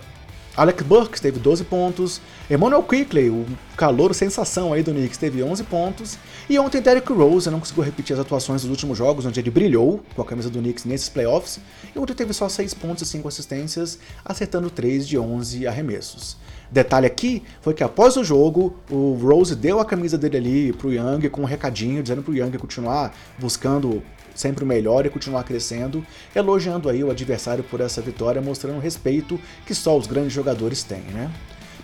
Alec 0.56 0.82
Burks 0.84 1.20
teve 1.20 1.38
12 1.38 1.64
pontos, 1.64 2.18
Emmanuel 2.50 2.82
Quickley, 2.82 3.28
o 3.28 3.44
calor 3.76 4.14
sensação 4.14 4.72
aí 4.72 4.82
do 4.82 4.90
Knicks, 4.90 5.18
teve 5.18 5.42
11 5.42 5.64
pontos, 5.64 6.16
e 6.48 6.58
ontem 6.58 6.80
Derrick 6.80 7.12
Rose 7.12 7.50
não 7.50 7.60
conseguiu 7.60 7.84
repetir 7.84 8.14
as 8.14 8.20
atuações 8.20 8.62
dos 8.62 8.70
últimos 8.70 8.96
jogos, 8.96 9.26
onde 9.26 9.38
ele 9.38 9.50
brilhou 9.50 10.02
com 10.14 10.22
a 10.22 10.24
camisa 10.24 10.48
do 10.48 10.58
Knicks 10.58 10.86
nesses 10.86 11.10
playoffs, 11.10 11.60
e 11.94 11.98
ontem 11.98 12.14
teve 12.14 12.32
só 12.32 12.48
6 12.48 12.72
pontos 12.72 13.06
e 13.06 13.06
5 13.06 13.28
assistências, 13.28 13.98
acertando 14.24 14.70
3 14.70 15.06
de 15.06 15.18
11 15.18 15.66
arremessos. 15.66 16.38
Detalhe 16.70 17.06
aqui 17.06 17.42
foi 17.60 17.74
que 17.74 17.84
após 17.84 18.16
o 18.16 18.24
jogo, 18.24 18.76
o 18.90 19.12
Rose 19.12 19.54
deu 19.54 19.78
a 19.78 19.84
camisa 19.84 20.16
dele 20.16 20.36
ali 20.38 20.72
pro 20.72 20.90
Young 20.90 21.28
com 21.28 21.42
um 21.42 21.44
recadinho, 21.44 22.02
dizendo 22.02 22.22
pro 22.22 22.34
Young 22.34 22.56
continuar 22.58 23.14
buscando 23.38 24.02
sempre 24.36 24.62
o 24.62 24.66
melhor 24.66 25.04
e 25.06 25.10
continuar 25.10 25.42
crescendo, 25.42 26.06
elogiando 26.34 26.88
aí 26.88 27.02
o 27.02 27.10
adversário 27.10 27.64
por 27.64 27.80
essa 27.80 28.00
vitória, 28.00 28.40
mostrando 28.40 28.76
o 28.76 28.80
respeito 28.80 29.40
que 29.66 29.74
só 29.74 29.96
os 29.96 30.06
grandes 30.06 30.32
jogadores 30.32 30.84
têm, 30.84 31.02
né? 31.12 31.32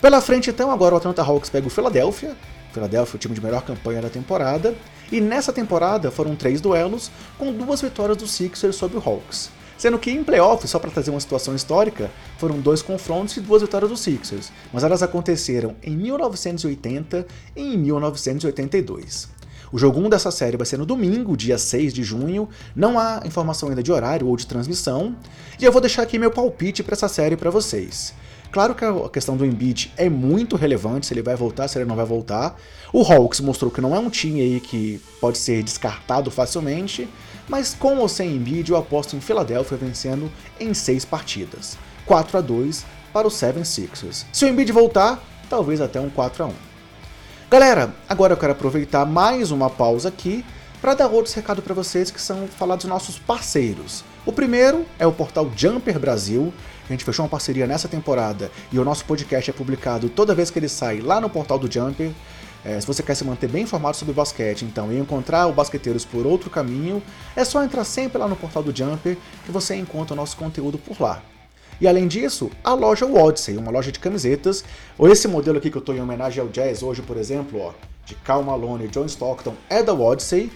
Pela 0.00 0.21
frente, 0.21 0.50
então, 0.50 0.71
agora 0.71 0.94
o 0.94 0.99
Atlanta 0.99 1.23
Hawks 1.23 1.49
pega 1.49 1.66
o 1.66 1.71
Philadelphia. 1.71 2.37
Philadelphia, 2.73 3.16
o 3.16 3.18
time 3.18 3.35
de 3.35 3.40
melhor 3.40 3.62
campanha 3.62 4.02
da 4.02 4.11
temporada. 4.11 4.75
E 5.11 5.21
nessa 5.21 5.52
temporada 5.52 6.11
foram 6.11 6.35
três 6.35 6.61
duelos, 6.61 7.11
com 7.38 7.52
duas 7.52 7.80
vitórias 7.80 8.16
do 8.16 8.26
Sixers 8.26 8.76
sobre 8.76 8.97
o 8.99 9.02
Hawks. 9.04 9.50
Sendo 9.78 9.99
que 9.99 10.11
em 10.11 10.23
playoffs, 10.23 10.71
só 10.71 10.78
para 10.78 10.90
trazer 10.90 11.11
uma 11.11 11.21
situação 11.21 11.54
histórica, 11.54 12.11
foram 12.38 12.61
dois 12.61 12.82
confrontos 12.82 13.37
e 13.37 13.40
duas 13.40 13.62
vitórias 13.62 13.90
dos 13.90 14.00
Sixers, 14.00 14.52
mas 14.73 14.85
elas 14.85 15.02
aconteceram 15.02 15.76
em 15.82 15.97
1980 15.97 17.26
e 17.54 17.75
em 17.75 17.78
1982. 17.78 19.28
O 19.72 19.78
jogo 19.78 19.98
1 20.00 20.10
dessa 20.10 20.30
série 20.30 20.58
vai 20.58 20.66
ser 20.66 20.76
no 20.76 20.84
domingo, 20.84 21.34
dia 21.34 21.56
6 21.56 21.94
de 21.94 22.02
junho. 22.02 22.46
Não 22.76 22.98
há 22.98 23.22
informação 23.24 23.70
ainda 23.70 23.82
de 23.82 23.90
horário 23.90 24.28
ou 24.28 24.36
de 24.36 24.46
transmissão. 24.46 25.16
E 25.58 25.64
eu 25.64 25.72
vou 25.72 25.80
deixar 25.80 26.02
aqui 26.02 26.18
meu 26.18 26.30
palpite 26.30 26.82
para 26.82 26.92
essa 26.92 27.08
série 27.08 27.38
para 27.38 27.48
vocês. 27.48 28.12
Claro 28.52 28.74
que 28.74 28.84
a 28.84 29.08
questão 29.08 29.34
do 29.34 29.46
Embiid 29.46 29.90
é 29.96 30.10
muito 30.10 30.56
relevante, 30.56 31.06
se 31.06 31.14
ele 31.14 31.22
vai 31.22 31.34
voltar, 31.34 31.68
se 31.68 31.78
ele 31.78 31.86
não 31.86 31.96
vai 31.96 32.04
voltar. 32.04 32.60
O 32.92 33.00
Hawks 33.00 33.40
mostrou 33.40 33.70
que 33.70 33.80
não 33.80 33.96
é 33.96 33.98
um 33.98 34.10
time 34.10 34.42
aí 34.42 34.60
que 34.60 35.00
pode 35.18 35.38
ser 35.38 35.62
descartado 35.62 36.30
facilmente, 36.30 37.08
mas 37.48 37.72
com 37.72 37.96
ou 37.96 38.08
sem 38.08 38.36
Embiid 38.36 38.70
eu 38.70 38.76
aposto 38.76 39.16
em 39.16 39.22
Philadelphia 39.22 39.78
vencendo 39.78 40.30
em 40.60 40.74
seis 40.74 41.02
partidas. 41.02 41.78
4 42.04 42.36
a 42.36 42.40
2 42.42 42.84
para 43.10 43.26
o 43.26 43.30
76ers. 43.30 44.26
Se 44.30 44.44
o 44.44 44.48
Embiid 44.48 44.70
voltar, 44.70 45.24
talvez 45.48 45.80
até 45.80 45.98
um 45.98 46.10
4 46.10 46.44
a 46.44 46.46
1. 46.48 46.71
Galera, 47.52 47.94
agora 48.09 48.32
eu 48.32 48.37
quero 48.38 48.52
aproveitar 48.52 49.04
mais 49.04 49.50
uma 49.50 49.68
pausa 49.68 50.09
aqui 50.09 50.42
para 50.80 50.94
dar 50.94 51.09
outros 51.09 51.35
recados 51.35 51.62
para 51.62 51.75
vocês 51.75 52.11
que 52.11 52.18
são 52.18 52.49
falar 52.49 52.76
dos 52.76 52.87
nossos 52.87 53.18
parceiros. 53.18 54.02
O 54.25 54.32
primeiro 54.32 54.87
é 54.99 55.06
o 55.06 55.12
portal 55.12 55.50
Jumper 55.54 55.99
Brasil. 55.99 56.50
A 56.88 56.92
gente 56.92 57.04
fechou 57.04 57.23
uma 57.23 57.28
parceria 57.28 57.66
nessa 57.66 57.88
temporada 57.88 58.50
e 58.73 58.78
o 58.78 58.85
nosso 58.87 59.04
podcast 59.04 59.50
é 59.50 59.52
publicado 59.52 60.09
toda 60.09 60.35
vez 60.35 60.50
que 60.50 60.59
ele 60.59 60.66
sai 60.66 61.02
lá 61.02 61.21
no 61.21 61.28
portal 61.28 61.59
do 61.59 61.71
Jumper. 61.71 62.12
É, 62.64 62.80
se 62.80 62.87
você 62.87 63.02
quer 63.02 63.16
se 63.16 63.25
manter 63.26 63.50
bem 63.50 63.64
informado 63.64 63.99
sobre 63.99 64.14
basquete, 64.14 64.64
então, 64.64 64.90
e 64.90 64.97
encontrar 64.97 65.47
o 65.47 65.52
Basqueteiros 65.52 66.06
por 66.06 66.26
outro 66.26 66.49
caminho, 66.49 67.02
é 67.37 67.44
só 67.44 67.62
entrar 67.62 67.85
sempre 67.85 68.16
lá 68.16 68.26
no 68.26 68.35
portal 68.35 68.62
do 68.62 68.75
Jumper 68.75 69.18
que 69.44 69.52
você 69.52 69.76
encontra 69.76 70.14
o 70.14 70.16
nosso 70.16 70.38
conteúdo 70.38 70.78
por 70.78 70.99
lá. 70.99 71.21
E 71.82 71.88
além 71.88 72.06
disso, 72.06 72.48
a 72.62 72.74
loja 72.74 73.04
Odyssey, 73.04 73.56
uma 73.56 73.72
loja 73.72 73.90
de 73.90 73.98
camisetas. 73.98 74.64
Esse 75.00 75.26
modelo 75.26 75.58
aqui 75.58 75.68
que 75.68 75.76
eu 75.76 75.80
estou 75.80 75.92
em 75.92 76.00
homenagem 76.00 76.40
ao 76.40 76.46
Jazz 76.46 76.80
hoje, 76.80 77.02
por 77.02 77.16
exemplo, 77.16 77.58
ó, 77.58 77.72
de 78.06 78.14
Cal 78.14 78.40
Malone 78.40 78.84
e 78.84 78.88
John 78.88 79.04
Stockton, 79.06 79.56
é 79.68 79.82
da 79.82 79.92
Odyssey. 79.92 80.48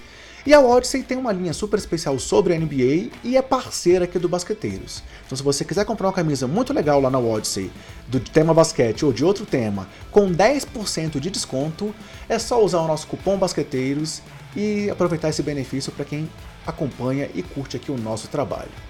E 0.46 0.54
a 0.54 0.60
Odyssey 0.60 1.02
tem 1.02 1.18
uma 1.18 1.32
linha 1.32 1.52
super 1.52 1.78
especial 1.78 2.16
sobre 2.20 2.54
a 2.54 2.56
NBA 2.56 3.10
e 3.24 3.36
é 3.36 3.42
parceira 3.42 4.04
aqui 4.04 4.20
do 4.20 4.28
Basqueteiros. 4.28 5.02
Então 5.26 5.36
se 5.36 5.42
você 5.42 5.64
quiser 5.64 5.84
comprar 5.84 6.06
uma 6.06 6.12
camisa 6.12 6.46
muito 6.46 6.72
legal 6.72 7.00
lá 7.00 7.10
na 7.10 7.18
Odyssey, 7.18 7.72
do 8.06 8.20
tema 8.20 8.54
basquete 8.54 9.04
ou 9.04 9.12
de 9.12 9.24
outro 9.24 9.44
tema, 9.44 9.88
com 10.12 10.30
10% 10.30 11.18
de 11.18 11.28
desconto, 11.28 11.92
é 12.28 12.38
só 12.38 12.64
usar 12.64 12.82
o 12.82 12.86
nosso 12.86 13.08
cupom 13.08 13.36
Basqueteiros 13.36 14.22
e 14.54 14.88
aproveitar 14.88 15.30
esse 15.30 15.42
benefício 15.42 15.90
para 15.90 16.04
quem 16.04 16.30
acompanha 16.64 17.28
e 17.34 17.42
curte 17.42 17.76
aqui 17.76 17.90
o 17.90 17.98
nosso 17.98 18.28
trabalho. 18.28 18.85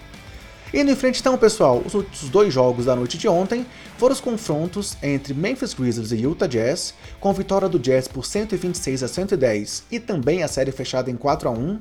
Indo 0.74 0.90
em 0.90 0.96
frente 0.96 1.20
então, 1.20 1.38
pessoal, 1.38 1.80
os 1.86 1.94
outros 1.94 2.28
dois 2.28 2.52
jogos 2.52 2.86
da 2.86 2.96
noite 2.96 3.16
de 3.16 3.28
ontem 3.28 3.64
foram 3.96 4.12
os 4.12 4.20
confrontos 4.20 4.96
entre 5.00 5.32
Memphis 5.32 5.72
Grizzlies 5.72 6.10
e 6.10 6.22
Utah 6.22 6.48
Jazz, 6.48 6.92
com 7.20 7.32
vitória 7.32 7.68
do 7.68 7.78
Jazz 7.78 8.08
por 8.08 8.26
126 8.26 9.04
a 9.04 9.08
110 9.08 9.84
e 9.92 10.00
também 10.00 10.42
a 10.42 10.48
série 10.48 10.72
fechada 10.72 11.08
em 11.08 11.16
4 11.16 11.48
a 11.48 11.52
1. 11.52 11.78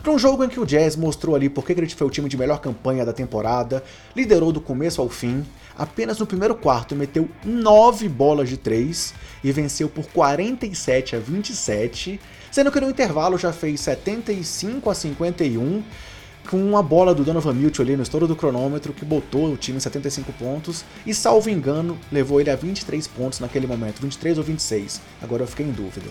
Para 0.00 0.12
um 0.12 0.18
jogo 0.18 0.44
em 0.44 0.48
que 0.48 0.60
o 0.60 0.64
Jazz 0.64 0.96
mostrou 0.96 1.34
ali 1.34 1.50
porque 1.50 1.72
ele 1.72 1.88
foi 1.88 2.06
o 2.06 2.10
time 2.10 2.28
de 2.28 2.36
melhor 2.38 2.60
campanha 2.60 3.04
da 3.04 3.12
temporada, 3.12 3.82
liderou 4.14 4.52
do 4.52 4.60
começo 4.60 5.02
ao 5.02 5.08
fim, 5.08 5.44
apenas 5.76 6.18
no 6.18 6.24
primeiro 6.24 6.54
quarto 6.54 6.94
meteu 6.94 7.28
9 7.44 8.08
bolas 8.08 8.48
de 8.48 8.56
3 8.56 9.12
e 9.42 9.50
venceu 9.50 9.88
por 9.88 10.06
47 10.06 11.16
a 11.16 11.18
27, 11.18 12.20
sendo 12.50 12.70
que 12.70 12.80
no 12.80 12.88
intervalo 12.88 13.36
já 13.36 13.52
fez 13.52 13.80
75 13.80 14.88
a 14.88 14.94
51 14.94 15.82
com 16.48 16.56
uma 16.56 16.82
bola 16.82 17.14
do 17.14 17.24
Donovan 17.24 17.52
Mitchell 17.54 17.84
ali 17.84 17.96
no 17.96 18.02
estouro 18.02 18.26
do 18.26 18.36
cronômetro 18.36 18.92
que 18.92 19.04
botou 19.04 19.52
o 19.52 19.56
time 19.56 19.76
em 19.76 19.80
75 19.80 20.32
pontos 20.32 20.84
e, 21.04 21.14
salvo 21.14 21.50
engano, 21.50 21.98
levou 22.10 22.40
ele 22.40 22.50
a 22.50 22.56
23 22.56 23.06
pontos 23.08 23.40
naquele 23.40 23.66
momento, 23.66 24.00
23 24.00 24.38
ou 24.38 24.44
26, 24.44 25.00
agora 25.22 25.42
eu 25.42 25.46
fiquei 25.46 25.66
em 25.66 25.72
dúvida. 25.72 26.08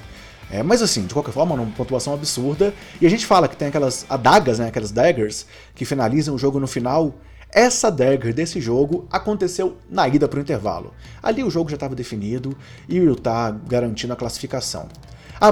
É, 0.51 0.63
mas 0.63 0.81
assim, 0.81 1.05
de 1.05 1.13
qualquer 1.13 1.31
forma, 1.31 1.53
uma 1.53 1.65
pontuação 1.67 2.13
absurda. 2.13 2.73
E 2.99 3.05
a 3.05 3.09
gente 3.09 3.25
fala 3.25 3.47
que 3.47 3.55
tem 3.55 3.67
aquelas 3.67 4.05
adagas, 4.09 4.57
né, 4.59 4.67
aquelas 4.67 4.91
daggers, 4.91 5.45
que 5.75 5.85
finalizam 5.85 6.33
o 6.33 6.39
jogo 6.39 6.59
no 6.59 6.67
final. 6.67 7.13
Essa 7.51 7.91
dagger 7.91 8.33
desse 8.33 8.59
jogo 8.59 9.07
aconteceu 9.11 9.77
na 9.89 10.07
ida 10.07 10.27
para 10.27 10.39
o 10.39 10.41
intervalo. 10.41 10.93
Ali 11.21 11.43
o 11.43 11.49
jogo 11.49 11.69
já 11.69 11.75
estava 11.75 11.95
definido 11.95 12.55
e 12.87 12.99
o 12.99 13.03
Utah 13.03 13.51
garantindo 13.67 14.13
a 14.13 14.15
classificação. 14.15 14.87
A 15.39 15.51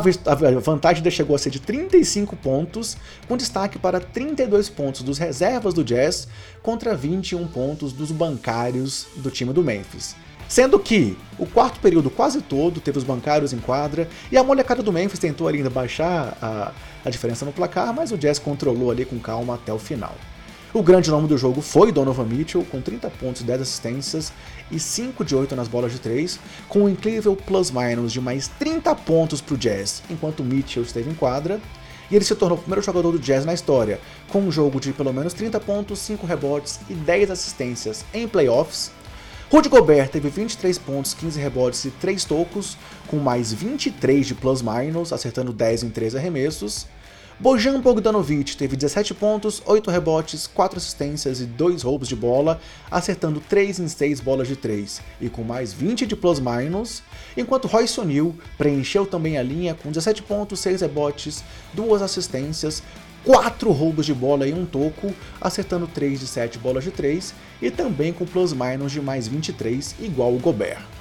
vantagem 0.59 1.09
chegou 1.09 1.35
a 1.35 1.39
ser 1.39 1.49
de 1.49 1.61
35 1.61 2.35
pontos, 2.35 2.97
com 3.27 3.37
destaque 3.37 3.79
para 3.79 4.01
32 4.01 4.69
pontos 4.69 5.01
dos 5.01 5.17
reservas 5.17 5.73
do 5.73 5.83
Jazz 5.83 6.27
contra 6.61 6.93
21 6.93 7.47
pontos 7.47 7.93
dos 7.93 8.11
bancários 8.11 9.07
do 9.15 9.31
time 9.31 9.53
do 9.53 9.63
Memphis. 9.63 10.15
Sendo 10.49 10.77
que 10.79 11.17
o 11.37 11.45
quarto 11.45 11.79
período 11.79 12.09
quase 12.09 12.41
todo 12.41 12.81
teve 12.81 12.97
os 12.97 13.03
bancários 13.03 13.53
em 13.53 13.59
quadra 13.59 14.09
e 14.31 14.37
a 14.37 14.43
molecada 14.43 14.83
do 14.83 14.91
Memphis 14.91 15.19
tentou 15.19 15.47
ainda 15.47 15.69
baixar 15.69 16.37
a, 16.41 16.71
a 17.03 17.09
diferença 17.09 17.45
no 17.45 17.53
placar, 17.53 17.93
mas 17.93 18.11
o 18.11 18.17
Jazz 18.17 18.39
controlou 18.39 18.91
ali 18.91 19.05
com 19.05 19.19
calma 19.19 19.55
até 19.55 19.71
o 19.71 19.79
final. 19.79 20.15
O 20.77 20.83
grande 20.83 21.09
nome 21.09 21.27
do 21.27 21.35
jogo 21.39 21.59
foi 21.59 21.91
Donovan 21.91 22.25
Mitchell, 22.25 22.63
com 22.63 22.79
30 22.79 23.09
pontos, 23.09 23.41
10 23.41 23.61
assistências 23.61 24.31
e 24.69 24.79
5 24.79 25.25
de 25.25 25.35
8 25.35 25.55
nas 25.55 25.67
bolas 25.67 25.91
de 25.91 25.97
3, 25.97 26.39
com 26.69 26.83
um 26.83 26.89
incrível 26.89 27.35
plus-minus 27.35 28.13
de 28.13 28.21
mais 28.21 28.47
30 28.47 28.93
pontos 28.93 29.41
para 29.41 29.55
o 29.55 29.57
Jazz, 29.57 30.03
enquanto 30.07 30.43
Mitchell 30.43 30.83
esteve 30.83 31.09
em 31.09 31.15
quadra. 31.15 31.59
E 32.11 32.15
ele 32.15 32.23
se 32.23 32.35
tornou 32.35 32.59
o 32.59 32.61
primeiro 32.61 32.83
jogador 32.83 33.11
do 33.11 33.17
Jazz 33.17 33.43
na 33.43 33.55
história, 33.55 33.99
com 34.27 34.39
um 34.41 34.51
jogo 34.51 34.79
de 34.79 34.93
pelo 34.93 35.11
menos 35.11 35.33
30 35.33 35.59
pontos, 35.61 35.97
5 35.97 36.27
rebotes 36.27 36.79
e 36.87 36.93
10 36.93 37.31
assistências 37.31 38.05
em 38.13 38.27
playoffs. 38.27 38.91
Rudy 39.51 39.69
Gobert 39.69 40.09
teve 40.09 40.29
23 40.29 40.77
pontos, 40.77 41.15
15 41.15 41.39
rebotes 41.39 41.85
e 41.85 41.89
3 41.89 42.23
tocos, 42.23 42.77
com 43.07 43.17
mais 43.17 43.51
23 43.51 44.27
de 44.27 44.35
plus-minus, 44.35 45.11
acertando 45.11 45.51
10 45.51 45.81
em 45.81 45.89
3 45.89 46.15
arremessos. 46.15 46.85
Bojan 47.39 47.79
Bogdanovic 47.79 48.57
teve 48.57 48.75
17 48.75 49.13
pontos, 49.13 49.61
8 49.63 49.91
rebotes, 49.91 50.47
4 50.47 50.77
assistências 50.77 51.39
e 51.39 51.45
2 51.45 51.83
roubos 51.83 52.07
de 52.07 52.15
bola, 52.15 52.59
acertando 52.89 53.39
3 53.39 53.79
em 53.79 53.87
6 53.87 54.21
bolas 54.21 54.47
de 54.47 54.55
3 54.55 55.03
e 55.21 55.29
com 55.29 55.43
mais 55.43 55.71
20 55.71 56.07
de 56.07 56.15
plus-minus, 56.15 57.03
enquanto 57.37 57.67
Royce 57.67 57.99
O'Neal 57.99 58.33
preencheu 58.57 59.05
também 59.05 59.37
a 59.37 59.43
linha 59.43 59.75
com 59.75 59.89
17 59.89 60.23
pontos, 60.23 60.59
6 60.61 60.81
rebotes, 60.81 61.43
2 61.75 62.01
assistências, 62.01 62.81
4 63.23 63.71
roubos 63.71 64.07
de 64.07 64.15
bola 64.15 64.47
e 64.47 64.53
um 64.53 64.65
toco, 64.65 65.13
acertando 65.39 65.85
3 65.85 66.19
de 66.19 66.25
7 66.25 66.57
bolas 66.57 66.83
de 66.83 66.89
3 66.89 67.35
e 67.61 67.69
também 67.69 68.11
com 68.11 68.25
plus-minus 68.25 68.91
de 68.91 68.99
mais 68.99 69.27
23, 69.27 69.93
igual 69.99 70.33
o 70.33 70.39
Gobert. 70.39 70.96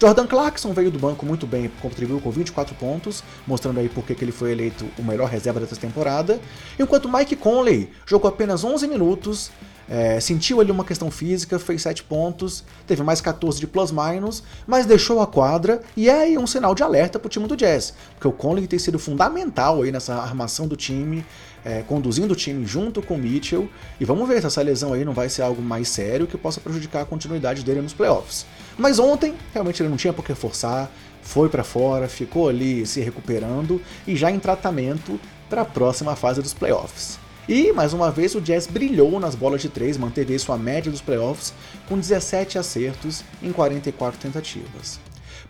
Jordan 0.00 0.26
Clarkson 0.26 0.72
veio 0.72 0.90
do 0.90 0.98
banco 0.98 1.24
muito 1.24 1.46
bem, 1.46 1.70
contribuiu 1.80 2.20
com 2.20 2.30
24 2.30 2.74
pontos, 2.74 3.22
mostrando 3.46 3.80
aí 3.80 3.88
porque 3.88 4.14
que 4.14 4.24
ele 4.24 4.32
foi 4.32 4.52
eleito 4.52 4.86
o 4.98 5.02
melhor 5.02 5.28
reserva 5.28 5.60
dessa 5.60 5.76
temporada, 5.76 6.40
enquanto 6.78 7.08
Mike 7.08 7.36
Conley 7.36 7.90
jogou 8.06 8.28
apenas 8.28 8.64
11 8.64 8.88
minutos, 8.88 9.50
é, 9.88 10.18
sentiu 10.18 10.60
ali 10.60 10.70
uma 10.70 10.84
questão 10.84 11.10
física, 11.10 11.58
fez 11.58 11.82
7 11.82 12.04
pontos, 12.04 12.64
teve 12.86 13.02
mais 13.02 13.20
14 13.20 13.60
de 13.60 13.66
plus-minus, 13.66 14.42
mas 14.66 14.86
deixou 14.86 15.20
a 15.20 15.26
quadra 15.26 15.82
e 15.96 16.08
é 16.08 16.22
aí 16.22 16.38
um 16.38 16.46
sinal 16.46 16.74
de 16.74 16.82
alerta 16.82 17.18
para 17.18 17.26
o 17.26 17.30
time 17.30 17.46
do 17.46 17.56
Jazz, 17.56 17.94
porque 18.14 18.28
o 18.28 18.32
Conley 18.32 18.66
tem 18.66 18.78
sido 18.78 18.98
fundamental 18.98 19.82
aí 19.82 19.92
nessa 19.92 20.14
armação 20.14 20.66
do 20.66 20.76
time, 20.76 21.24
é, 21.64 21.82
conduzindo 21.82 22.32
o 22.32 22.36
time 22.36 22.66
junto 22.66 23.00
com 23.00 23.14
o 23.14 23.18
Mitchell, 23.18 23.68
e 23.98 24.04
vamos 24.04 24.28
ver 24.28 24.40
se 24.40 24.46
essa 24.46 24.62
lesão 24.62 24.92
aí 24.92 25.04
não 25.04 25.14
vai 25.14 25.28
ser 25.28 25.42
algo 25.42 25.62
mais 25.62 25.88
sério 25.88 26.26
que 26.26 26.36
possa 26.36 26.60
prejudicar 26.60 27.02
a 27.02 27.06
continuidade 27.06 27.64
dele 27.64 27.80
nos 27.80 27.94
playoffs. 27.94 28.44
Mas 28.76 28.98
ontem, 28.98 29.34
realmente 29.52 29.82
ele 29.82 29.88
não 29.88 29.96
tinha 29.96 30.12
por 30.12 30.24
que 30.24 30.34
forçar, 30.34 30.90
foi 31.22 31.48
para 31.48 31.64
fora, 31.64 32.06
ficou 32.06 32.48
ali 32.48 32.86
se 32.86 33.00
recuperando 33.00 33.80
e 34.06 34.14
já 34.14 34.30
em 34.30 34.38
tratamento 34.38 35.18
para 35.48 35.62
a 35.62 35.64
próxima 35.64 36.14
fase 36.14 36.42
dos 36.42 36.52
playoffs. 36.52 37.18
E, 37.48 37.72
mais 37.72 37.92
uma 37.92 38.10
vez, 38.10 38.34
o 38.34 38.40
Jazz 38.40 38.66
brilhou 38.66 39.20
nas 39.20 39.34
bolas 39.34 39.60
de 39.60 39.68
3, 39.68 39.98
manteve 39.98 40.38
sua 40.38 40.56
média 40.56 40.90
dos 40.90 41.02
playoffs 41.02 41.52
com 41.88 41.98
17 41.98 42.58
acertos 42.58 43.22
em 43.42 43.52
44 43.52 44.18
tentativas. 44.18 44.98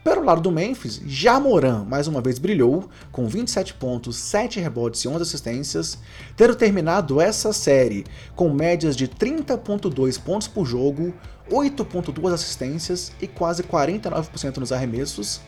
Pelo 0.04 0.23
lado 0.23 0.42
do 0.42 0.52
Memphis, 0.52 1.00
Jamoran 1.06 1.82
mais 1.88 2.06
uma 2.06 2.20
vez 2.20 2.38
brilhou, 2.38 2.90
com 3.11 3.26
27 3.26 3.73
pontos, 3.73 4.16
7 4.16 4.61
rebotes 4.61 5.00
e 5.00 5.08
11 5.08 5.23
assistências, 5.23 5.99
tendo 6.37 6.54
terminado 6.54 7.23
essa 7.23 7.54
série 7.54 8.04
com 8.37 8.52
médias 8.52 8.96
de 8.96 9.08
30.2 9.08 10.20
pontos 10.20 10.46
por 10.46 10.66
jogo, 10.66 11.14
8.2 11.50 12.34
assistências 12.34 13.12
e 13.18 13.26
quase 13.26 13.62
49% 13.62 14.58
nos 14.58 14.73
arremessos. 14.73 15.40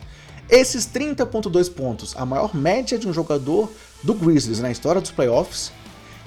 Esses 0.49 0.87
30.2 0.87 1.71
pontos, 1.71 2.15
a 2.17 2.25
maior 2.25 2.55
média 2.55 2.97
de 2.97 3.07
um 3.07 3.13
jogador 3.13 3.71
do 4.01 4.15
Grizzlies 4.15 4.59
na 4.59 4.71
história 4.71 4.99
dos 4.99 5.11
playoffs, 5.11 5.71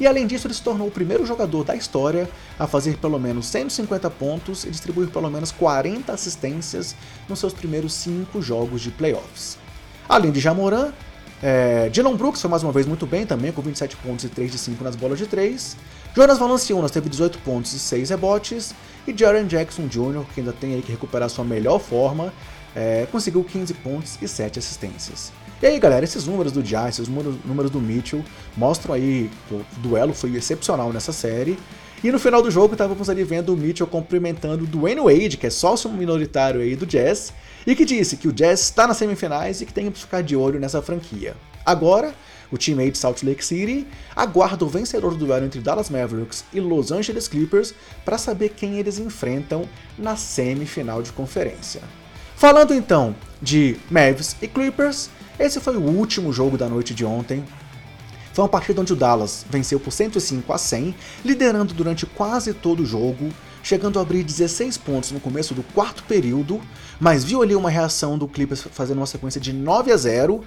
e 0.00 0.06
além 0.06 0.26
disso 0.26 0.46
ele 0.46 0.54
se 0.54 0.62
tornou 0.62 0.88
o 0.88 0.90
primeiro 0.90 1.26
jogador 1.26 1.62
da 1.62 1.76
história 1.76 2.28
a 2.58 2.66
fazer 2.66 2.96
pelo 2.96 3.18
menos 3.18 3.46
150 3.46 4.10
pontos 4.10 4.64
e 4.64 4.70
distribuir 4.70 5.10
pelo 5.10 5.30
menos 5.30 5.52
40 5.52 6.12
assistências 6.12 6.96
nos 7.28 7.38
seus 7.38 7.52
primeiros 7.52 7.92
5 7.92 8.40
jogos 8.40 8.80
de 8.80 8.90
playoffs. 8.90 9.58
Além 10.08 10.32
de 10.32 10.40
Jamoran, 10.40 10.92
é, 11.42 11.88
Dylan 11.88 12.16
Brooks 12.16 12.40
foi 12.40 12.50
mais 12.50 12.62
uma 12.62 12.72
vez 12.72 12.86
muito 12.86 13.06
bem 13.06 13.24
também, 13.24 13.52
com 13.52 13.62
27 13.62 13.96
pontos 13.96 14.24
e 14.24 14.28
3 14.28 14.50
de 14.50 14.58
5 14.58 14.82
nas 14.82 14.96
bolas 14.96 15.18
de 15.18 15.26
3. 15.26 15.76
Jonas 16.14 16.38
Valanciunas 16.38 16.90
teve 16.90 17.08
18 17.08 17.38
pontos 17.38 17.72
e 17.72 17.78
6 17.78 18.10
rebotes, 18.10 18.74
e 19.06 19.16
Jaren 19.16 19.46
Jackson 19.46 19.86
Jr., 19.86 20.24
que 20.34 20.40
ainda 20.40 20.52
tem 20.52 20.80
que 20.80 20.90
recuperar 20.90 21.30
sua 21.30 21.44
melhor 21.44 21.78
forma, 21.78 22.32
é, 22.74 23.06
conseguiu 23.10 23.42
15 23.42 23.74
pontos 23.74 24.18
e 24.20 24.28
7 24.28 24.58
assistências. 24.58 25.32
E 25.62 25.66
aí, 25.66 25.78
galera, 25.78 26.02
esses 26.02 26.26
números 26.26 26.52
do 26.52 26.62
Jazz, 26.62 26.98
esses 26.98 27.08
números 27.08 27.70
do 27.70 27.78
Mitchell, 27.78 28.24
mostram 28.56 28.94
aí 28.94 29.30
que 29.46 29.54
o 29.54 29.64
duelo 29.76 30.14
foi 30.14 30.34
excepcional 30.34 30.90
nessa 30.90 31.12
série. 31.12 31.58
E 32.02 32.10
no 32.10 32.18
final 32.18 32.40
do 32.40 32.50
jogo, 32.50 32.72
estávamos 32.72 33.10
ali 33.10 33.22
vendo 33.24 33.52
o 33.52 33.56
Mitchell 33.56 33.86
cumprimentando 33.86 34.64
o 34.64 34.66
Dwayne 34.66 35.02
Wade, 35.02 35.36
que 35.36 35.46
é 35.46 35.50
sócio 35.50 35.90
minoritário 35.90 36.62
aí 36.62 36.74
do 36.74 36.86
Jazz, 36.86 37.34
e 37.66 37.76
que 37.76 37.84
disse 37.84 38.16
que 38.16 38.26
o 38.26 38.32
Jazz 38.32 38.60
está 38.60 38.86
nas 38.86 38.96
semifinais 38.96 39.60
e 39.60 39.66
que 39.66 39.72
tem 39.72 39.90
que 39.90 39.98
ficar 39.98 40.22
de 40.22 40.34
olho 40.34 40.58
nessa 40.58 40.80
franquia. 40.80 41.36
Agora, 41.64 42.14
o 42.50 42.56
time 42.56 42.82
aí 42.82 42.90
de 42.90 42.96
Salt 42.96 43.22
Lake 43.22 43.44
City 43.44 43.86
aguarda 44.16 44.64
o 44.64 44.68
vencedor 44.68 45.10
do 45.10 45.26
duelo 45.26 45.44
entre 45.44 45.60
Dallas 45.60 45.90
Mavericks 45.90 46.42
e 46.54 46.58
Los 46.58 46.90
Angeles 46.90 47.28
Clippers 47.28 47.74
para 48.02 48.16
saber 48.16 48.54
quem 48.56 48.78
eles 48.78 48.98
enfrentam 48.98 49.68
na 49.98 50.16
semifinal 50.16 51.02
de 51.02 51.12
conferência. 51.12 51.82
Falando 52.34 52.72
então 52.72 53.14
de 53.42 53.76
Mavs 53.90 54.34
e 54.40 54.48
Clippers, 54.48 55.10
esse 55.40 55.58
foi 55.58 55.76
o 55.76 55.80
último 55.82 56.32
jogo 56.32 56.58
da 56.58 56.68
noite 56.68 56.94
de 56.94 57.04
ontem. 57.04 57.42
Foi 58.34 58.44
uma 58.44 58.48
partida 58.48 58.80
onde 58.80 58.92
o 58.92 58.96
Dallas 58.96 59.44
venceu 59.48 59.80
por 59.80 59.90
105 59.90 60.52
a 60.52 60.58
100, 60.58 60.94
liderando 61.24 61.72
durante 61.72 62.04
quase 62.04 62.52
todo 62.52 62.82
o 62.82 62.86
jogo, 62.86 63.30
chegando 63.62 63.98
a 63.98 64.02
abrir 64.02 64.22
16 64.22 64.76
pontos 64.76 65.10
no 65.10 65.18
começo 65.18 65.54
do 65.54 65.62
quarto 65.62 66.04
período, 66.04 66.60
mas 67.00 67.24
viu 67.24 67.42
ali 67.42 67.56
uma 67.56 67.70
reação 67.70 68.18
do 68.18 68.28
Clippers 68.28 68.62
fazendo 68.70 68.98
uma 68.98 69.06
sequência 69.06 69.40
de 69.40 69.52
9 69.52 69.90
a 69.90 69.96
0, 69.96 70.44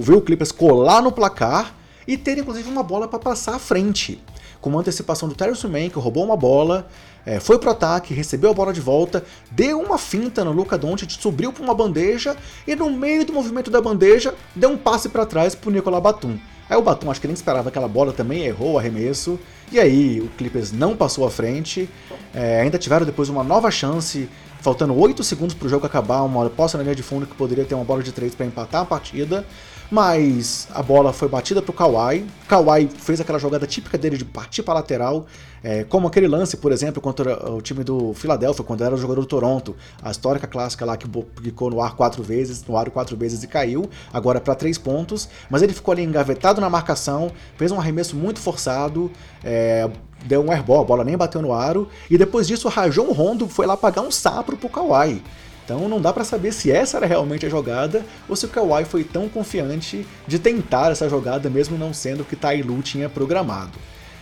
viu 0.00 0.16
o 0.16 0.22
Clippers 0.22 0.50
colar 0.50 1.02
no 1.02 1.12
placar 1.12 1.74
e 2.08 2.16
ter 2.16 2.38
inclusive 2.38 2.68
uma 2.68 2.82
bola 2.82 3.06
para 3.06 3.18
passar 3.18 3.56
à 3.56 3.58
frente 3.58 4.18
com 4.60 4.70
uma 4.70 4.80
antecipação 4.80 5.28
do 5.28 5.34
Terrence 5.34 5.66
Mann, 5.68 5.90
que 5.90 5.98
roubou 5.98 6.24
uma 6.24 6.36
bola, 6.36 6.88
é, 7.26 7.40
foi 7.40 7.58
pro 7.58 7.70
ataque, 7.70 8.14
recebeu 8.14 8.50
a 8.50 8.54
bola 8.54 8.72
de 8.72 8.80
volta, 8.80 9.24
deu 9.50 9.80
uma 9.80 9.98
finta 9.98 10.44
no 10.44 10.52
Luca 10.52 10.78
Doncic, 10.78 11.10
subiu 11.10 11.52
para 11.52 11.64
uma 11.64 11.74
bandeja 11.74 12.36
e 12.64 12.76
no 12.76 12.88
meio 12.88 13.26
do 13.26 13.32
movimento 13.32 13.68
da 13.68 13.80
bandeja 13.80 14.32
deu 14.54 14.70
um 14.70 14.78
passe 14.78 15.08
para 15.08 15.26
trás 15.26 15.52
pro 15.52 15.72
Nicolas 15.72 16.00
Batum. 16.00 16.38
Aí 16.70 16.76
o 16.76 16.82
Batum 16.82 17.10
acho 17.10 17.20
que 17.20 17.26
nem 17.26 17.34
esperava 17.34 17.68
aquela 17.68 17.88
bola 17.88 18.12
também, 18.12 18.44
errou 18.44 18.74
o 18.74 18.78
arremesso. 18.78 19.38
E 19.72 19.80
aí 19.80 20.20
o 20.20 20.28
Clippers 20.36 20.72
não 20.72 20.96
passou 20.96 21.26
à 21.26 21.30
frente. 21.30 21.88
É, 22.32 22.60
ainda 22.60 22.78
tiveram 22.78 23.04
depois 23.04 23.28
uma 23.28 23.44
nova 23.44 23.70
chance, 23.70 24.28
faltando 24.60 24.96
8 24.96 25.22
segundos 25.22 25.54
para 25.54 25.66
o 25.66 25.68
jogo 25.68 25.86
acabar, 25.86 26.22
uma 26.22 26.48
posse 26.50 26.76
na 26.76 26.82
linha 26.82 26.94
de 26.94 27.02
fundo 27.02 27.26
que 27.26 27.34
poderia 27.34 27.64
ter 27.64 27.74
uma 27.74 27.84
bola 27.84 28.02
de 28.02 28.10
3 28.12 28.34
para 28.34 28.46
empatar 28.46 28.82
a 28.82 28.84
partida 28.84 29.44
mas 29.90 30.68
a 30.72 30.82
bola 30.82 31.12
foi 31.12 31.28
batida 31.28 31.62
para 31.62 31.70
o 31.70 31.74
Kawhi. 31.74 32.26
Kawhi 32.48 32.88
fez 32.88 33.20
aquela 33.20 33.38
jogada 33.38 33.66
típica 33.66 33.96
dele 33.96 34.16
de 34.16 34.24
partir 34.24 34.62
para 34.62 34.74
lateral, 34.74 35.26
é, 35.62 35.84
como 35.84 36.06
aquele 36.06 36.28
lance, 36.28 36.56
por 36.56 36.70
exemplo, 36.70 37.00
contra 37.02 37.50
o 37.50 37.60
time 37.60 37.82
do 37.82 38.14
Philadelphia, 38.14 38.64
quando 38.64 38.84
era 38.84 38.96
jogador 38.96 39.22
do 39.22 39.26
Toronto, 39.26 39.74
a 40.02 40.10
histórica 40.10 40.46
clássica 40.46 40.84
lá 40.84 40.96
que 40.96 41.08
ficou 41.42 41.70
no 41.70 41.80
ar 41.80 41.96
quatro 41.96 42.22
vezes, 42.22 42.64
no 42.66 42.76
ar 42.76 42.88
quatro 42.90 43.16
vezes 43.16 43.42
e 43.42 43.48
caiu, 43.48 43.88
agora 44.12 44.40
para 44.40 44.54
três 44.54 44.78
pontos, 44.78 45.28
mas 45.50 45.62
ele 45.62 45.72
ficou 45.72 45.92
ali 45.92 46.04
engavetado 46.04 46.60
na 46.60 46.70
marcação, 46.70 47.32
fez 47.56 47.72
um 47.72 47.80
arremesso 47.80 48.14
muito 48.14 48.38
forçado, 48.38 49.10
é, 49.42 49.90
deu 50.24 50.40
um 50.40 50.52
airball, 50.52 50.82
a 50.82 50.84
bola 50.84 51.04
nem 51.04 51.16
bateu 51.16 51.42
no 51.42 51.52
aro, 51.52 51.88
e 52.10 52.16
depois 52.16 52.46
disso 52.46 52.68
o 52.68 52.70
Rajon 52.70 53.12
Rondo 53.12 53.48
foi 53.48 53.66
lá 53.66 53.76
pagar 53.76 54.02
um 54.02 54.10
sapro 54.10 54.56
pro 54.56 54.68
Kawhi. 54.68 55.22
Então 55.66 55.88
não 55.88 56.00
dá 56.00 56.12
para 56.12 56.22
saber 56.22 56.52
se 56.52 56.70
essa 56.70 56.96
era 56.96 57.06
realmente 57.06 57.44
a 57.44 57.48
jogada 57.48 58.06
ou 58.28 58.36
se 58.36 58.46
o 58.46 58.48
Kawhi 58.48 58.84
foi 58.84 59.02
tão 59.02 59.28
confiante 59.28 60.06
de 60.24 60.38
tentar 60.38 60.92
essa 60.92 61.08
jogada 61.08 61.50
mesmo 61.50 61.76
não 61.76 61.92
sendo 61.92 62.20
o 62.20 62.24
que 62.24 62.36
Tai 62.36 62.62
Lu 62.62 62.80
tinha 62.82 63.08
programado. 63.08 63.76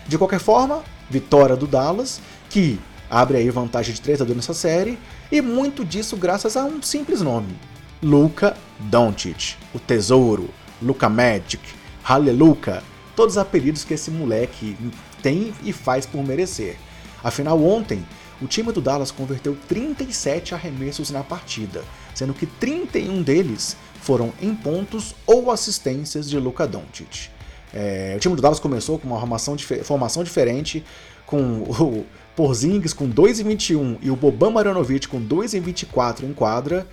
De 0.09 0.17
qualquer 0.17 0.41
forma, 0.41 0.83
vitória 1.11 1.55
do 1.55 1.67
Dallas, 1.67 2.19
que 2.49 2.81
abre 3.11 3.37
aí 3.37 3.51
vantagem 3.51 3.95
de 3.95 4.01
3 4.01 4.23
a 4.23 4.25
2 4.25 4.37
nessa 4.37 4.55
série, 4.55 4.99
e 5.31 5.43
muito 5.43 5.85
disso 5.85 6.17
graças 6.17 6.57
a 6.57 6.65
um 6.65 6.81
simples 6.81 7.21
nome: 7.21 7.55
Luca 8.03 8.57
Doncic, 8.81 9.57
o 9.75 9.79
tesouro, 9.79 10.49
Luca 10.81 11.11
Magic, 11.11 11.63
Hallelujah, 12.03 12.83
todos 13.15 13.35
os 13.35 13.39
apelidos 13.39 13.85
que 13.85 13.93
esse 13.93 14.11
moleque 14.11 14.79
tem 15.23 15.53
e 15.63 15.75
faz 15.75 16.07
por 16.07 16.25
merecer. 16.25 16.79
Afinal, 17.23 17.63
ontem 17.63 18.03
o 18.41 18.47
time 18.47 18.73
do 18.73 18.81
Dallas 18.81 19.11
converteu 19.11 19.57
37 19.69 20.55
arremessos 20.55 21.11
na 21.11 21.23
partida, 21.23 21.83
sendo 22.15 22.35
que 22.35 22.47
31 22.47 23.23
deles 23.23 23.77
foram 24.01 24.33
em 24.41 24.55
pontos 24.55 25.15
ou 25.27 25.51
assistências 25.51 26.29
de 26.29 26.39
Luka 26.39 26.67
Doncic. 26.67 27.31
É, 27.73 28.15
o 28.17 28.21
time 28.21 28.37
do 28.37 28.43
Dallas 28.43 28.61
começou 28.61 28.99
com 28.99 29.09
uma 29.09 29.19
formação, 29.19 29.57
formação 29.83 30.23
diferente, 30.23 30.85
com 31.27 31.63
o 31.63 32.07
Porzingis 32.37 32.93
com 32.93 33.09
2,21 33.09 33.99
e 34.03 34.11
o 34.11 34.17
Boban 34.17 34.51
Marjanovic 34.51 35.09
com 35.09 35.21
2,24 35.21 36.25
em 36.25 36.33
quadra. 36.33 36.87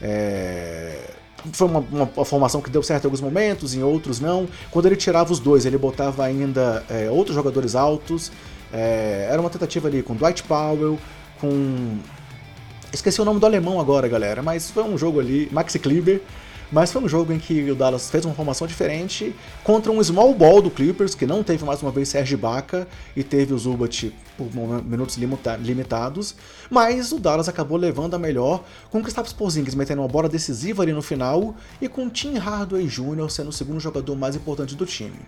É, 0.00 1.10
foi 1.52 1.68
uma, 1.68 1.80
uma, 1.80 2.24
formação 2.24 2.60
que 2.60 2.70
deu 2.70 2.82
certo 2.82 3.04
em 3.04 3.06
alguns 3.06 3.20
momentos, 3.20 3.74
em 3.74 3.82
outros 3.82 4.20
não. 4.20 4.48
Quando 4.70 4.86
ele 4.86 4.96
tirava 4.96 5.32
os 5.32 5.38
dois, 5.38 5.66
ele 5.66 5.76
botava 5.76 6.24
ainda 6.24 6.84
é, 6.88 7.10
outros 7.10 7.34
jogadores 7.34 7.74
altos. 7.74 8.32
É, 8.72 9.28
era 9.30 9.40
uma 9.40 9.50
tentativa 9.50 9.88
ali 9.88 10.02
com 10.02 10.14
Dwight 10.14 10.42
Powell, 10.44 10.98
com. 11.40 11.98
Esqueci 12.92 13.20
o 13.20 13.24
nome 13.24 13.40
do 13.40 13.46
alemão 13.46 13.80
agora, 13.80 14.06
galera, 14.06 14.42
mas 14.42 14.70
foi 14.70 14.84
um 14.84 14.96
jogo 14.96 15.18
ali, 15.18 15.48
Maxi 15.50 15.80
Kleber, 15.80 16.22
mas 16.70 16.92
foi 16.92 17.02
um 17.02 17.08
jogo 17.08 17.32
em 17.32 17.38
que 17.38 17.70
o 17.70 17.74
Dallas 17.74 18.10
fez 18.10 18.24
uma 18.24 18.34
formação 18.34 18.66
diferente 18.66 19.34
contra 19.62 19.92
um 19.92 20.02
small 20.02 20.34
ball 20.34 20.62
do 20.62 20.70
Clippers, 20.70 21.14
que 21.14 21.26
não 21.26 21.42
teve 21.42 21.64
mais 21.64 21.82
uma 21.82 21.90
vez 21.90 22.08
Serge 22.08 22.34
Ibaka 22.34 22.88
e 23.14 23.22
teve 23.22 23.52
o 23.52 23.58
Zubat 23.58 24.12
por 24.36 24.48
minutos 24.84 25.16
limitados, 25.60 26.34
mas 26.70 27.12
o 27.12 27.18
Dallas 27.18 27.48
acabou 27.48 27.76
levando 27.76 28.14
a 28.14 28.18
melhor 28.18 28.64
com 28.90 28.98
o 28.98 29.02
Kristaps 29.02 29.32
Porzingis 29.32 29.74
metendo 29.74 30.02
uma 30.02 30.08
bola 30.08 30.28
decisiva 30.28 30.82
ali 30.82 30.92
no 30.92 31.02
final 31.02 31.54
e 31.80 31.88
com 31.88 32.08
Tim 32.08 32.38
Hardaway 32.38 32.86
Jr. 32.86 33.30
sendo 33.30 33.50
o 33.50 33.52
segundo 33.52 33.78
jogador 33.78 34.16
mais 34.16 34.34
importante 34.34 34.74
do 34.74 34.84
time. 34.86 35.18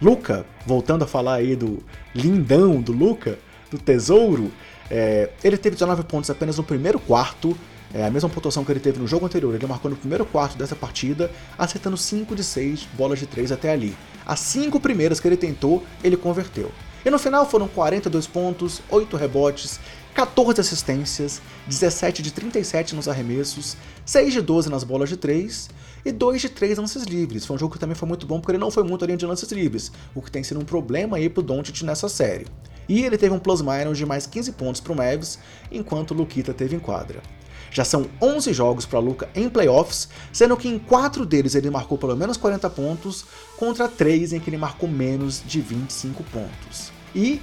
Luca, 0.00 0.46
voltando 0.64 1.04
a 1.04 1.06
falar 1.06 1.34
aí 1.34 1.56
do 1.56 1.82
lindão 2.14 2.80
do 2.80 2.92
Luca, 2.92 3.38
do 3.70 3.78
tesouro, 3.78 4.52
é, 4.90 5.30
ele 5.42 5.56
teve 5.56 5.74
19 5.74 6.04
pontos 6.04 6.30
apenas 6.30 6.56
no 6.56 6.64
primeiro 6.64 6.98
quarto, 6.98 7.56
é 7.92 8.04
a 8.04 8.10
mesma 8.10 8.28
pontuação 8.28 8.64
que 8.64 8.70
ele 8.70 8.80
teve 8.80 8.98
no 8.98 9.06
jogo 9.06 9.24
anterior. 9.24 9.54
Ele 9.54 9.66
marcou 9.66 9.90
no 9.90 9.96
primeiro 9.96 10.24
quarto 10.26 10.58
dessa 10.58 10.76
partida, 10.76 11.30
acertando 11.56 11.96
5 11.96 12.34
de 12.34 12.44
6 12.44 12.86
bolas 12.92 13.18
de 13.18 13.26
3 13.26 13.50
até 13.50 13.72
ali. 13.72 13.96
As 14.26 14.40
5 14.40 14.78
primeiras 14.78 15.18
que 15.20 15.26
ele 15.26 15.38
tentou, 15.38 15.82
ele 16.04 16.16
converteu. 16.16 16.70
E 17.04 17.10
no 17.10 17.18
final 17.18 17.48
foram 17.48 17.66
42 17.66 18.26
pontos, 18.26 18.82
8 18.90 19.16
rebotes, 19.16 19.80
14 20.18 20.60
assistências, 20.60 21.40
17 21.68 22.22
de 22.22 22.32
37 22.32 22.92
nos 22.96 23.06
arremessos, 23.06 23.76
6 24.04 24.32
de 24.32 24.40
12 24.40 24.68
nas 24.68 24.82
bolas 24.82 25.08
de 25.08 25.16
3 25.16 25.70
e 26.04 26.10
2 26.10 26.40
de 26.40 26.48
3 26.48 26.76
lances 26.78 27.04
livres. 27.04 27.46
Foi 27.46 27.54
um 27.54 27.58
jogo 27.60 27.74
que 27.74 27.78
também 27.78 27.94
foi 27.94 28.08
muito 28.08 28.26
bom 28.26 28.40
porque 28.40 28.50
ele 28.50 28.58
não 28.58 28.68
foi 28.68 28.82
muito 28.82 29.04
além 29.04 29.16
de 29.16 29.24
lances 29.24 29.48
livres, 29.52 29.92
o 30.16 30.20
que 30.20 30.28
tem 30.28 30.42
sido 30.42 30.58
um 30.58 30.64
problema 30.64 31.18
aí 31.18 31.28
pro 31.28 31.40
Doncic 31.40 31.82
nessa 31.82 32.08
série. 32.08 32.48
E 32.88 33.04
ele 33.04 33.16
teve 33.16 33.32
um 33.32 33.38
plus-minus 33.38 33.96
de 33.96 34.04
mais 34.04 34.26
15 34.26 34.50
pontos 34.54 34.80
pro 34.80 34.92
Mavs, 34.92 35.38
enquanto 35.70 36.10
o 36.10 36.14
Luquita 36.14 36.52
teve 36.52 36.74
em 36.74 36.80
quadra. 36.80 37.22
Já 37.70 37.84
são 37.84 38.10
11 38.20 38.52
jogos 38.52 38.84
para 38.84 38.98
Luca 38.98 39.28
em 39.36 39.48
playoffs, 39.48 40.08
sendo 40.32 40.56
que 40.56 40.66
em 40.66 40.80
4 40.80 41.24
deles 41.24 41.54
ele 41.54 41.70
marcou 41.70 41.96
pelo 41.96 42.16
menos 42.16 42.36
40 42.36 42.68
pontos, 42.70 43.24
contra 43.56 43.86
3 43.86 44.32
em 44.32 44.40
que 44.40 44.50
ele 44.50 44.58
marcou 44.58 44.88
menos 44.88 45.40
de 45.46 45.60
25 45.60 46.24
pontos. 46.24 46.90
E, 47.14 47.40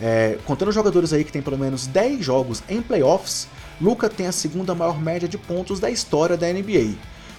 é, 0.00 0.38
contando 0.44 0.72
jogadores 0.72 1.12
aí 1.12 1.24
que 1.24 1.32
tem 1.32 1.42
pelo 1.42 1.58
menos 1.58 1.86
10 1.86 2.24
jogos 2.24 2.62
em 2.68 2.80
playoffs, 2.80 3.48
Luca 3.80 4.08
tem 4.08 4.26
a 4.26 4.32
segunda 4.32 4.74
maior 4.74 5.00
média 5.00 5.28
de 5.28 5.38
pontos 5.38 5.80
da 5.80 5.90
história 5.90 6.36
da 6.36 6.46
NBA, 6.52 6.94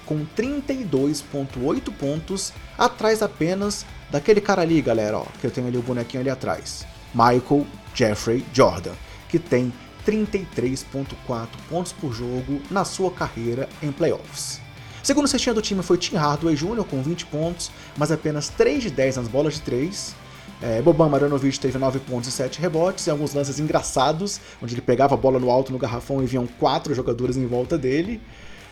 com 0.06 0.26
32,8 0.38 1.92
pontos, 1.94 2.54
atrás 2.78 3.22
apenas 3.22 3.86
daquele 4.10 4.42
cara 4.42 4.62
ali, 4.62 4.82
galera, 4.82 5.20
ó, 5.20 5.26
que 5.40 5.48
eu 5.48 5.52
tenho 5.52 5.68
ali 5.68 5.78
o 5.78 5.82
bonequinho 5.82 6.22
ali 6.22 6.30
atrás, 6.30 6.86
Michael 7.14 7.66
Jeffrey 7.94 8.46
Jordan, 8.54 8.94
que 9.28 9.38
tem 9.38 9.72
33,4 10.06 11.48
pontos 11.70 11.92
por 11.92 12.14
jogo 12.14 12.62
na 12.72 12.84
sua 12.84 13.12
carreira 13.12 13.70
em 13.84 13.92
playoffs. 13.92 14.60
Segundo 15.04 15.28
cestinha 15.28 15.54
do 15.54 15.62
time 15.62 15.82
foi 15.82 15.98
Tim 15.98 16.16
Hardaway 16.16 16.56
Jr. 16.56 16.84
com 16.84 17.02
20 17.02 17.26
pontos, 17.28 17.72
mas 17.98 18.12
apenas 18.12 18.50
3 18.50 18.84
de 18.84 18.90
10 18.90 19.18
nas 19.18 19.28
bolas 19.28 19.56
de 19.56 19.62
3. 19.62 20.16
É, 20.62 20.82
Boban 20.82 21.08
Marjanovic 21.08 21.60
teve 21.60 21.78
9 21.78 22.00
pontos 22.00 22.28
e 22.28 22.32
7 22.32 22.60
rebotes, 22.60 23.08
e 23.08 23.10
alguns 23.10 23.34
lances 23.34 23.60
engraçados, 23.60 24.42
onde 24.62 24.74
ele 24.74 24.82
pegava 24.82 25.14
a 25.14 25.18
bola 25.18 25.40
no 25.40 25.50
alto 25.50 25.72
no 25.72 25.78
garrafão 25.78 26.22
e 26.22 26.26
vinham 26.26 26.46
4 26.60 26.94
jogadores 26.94 27.38
em 27.38 27.46
volta 27.46 27.78
dele. 27.78 28.22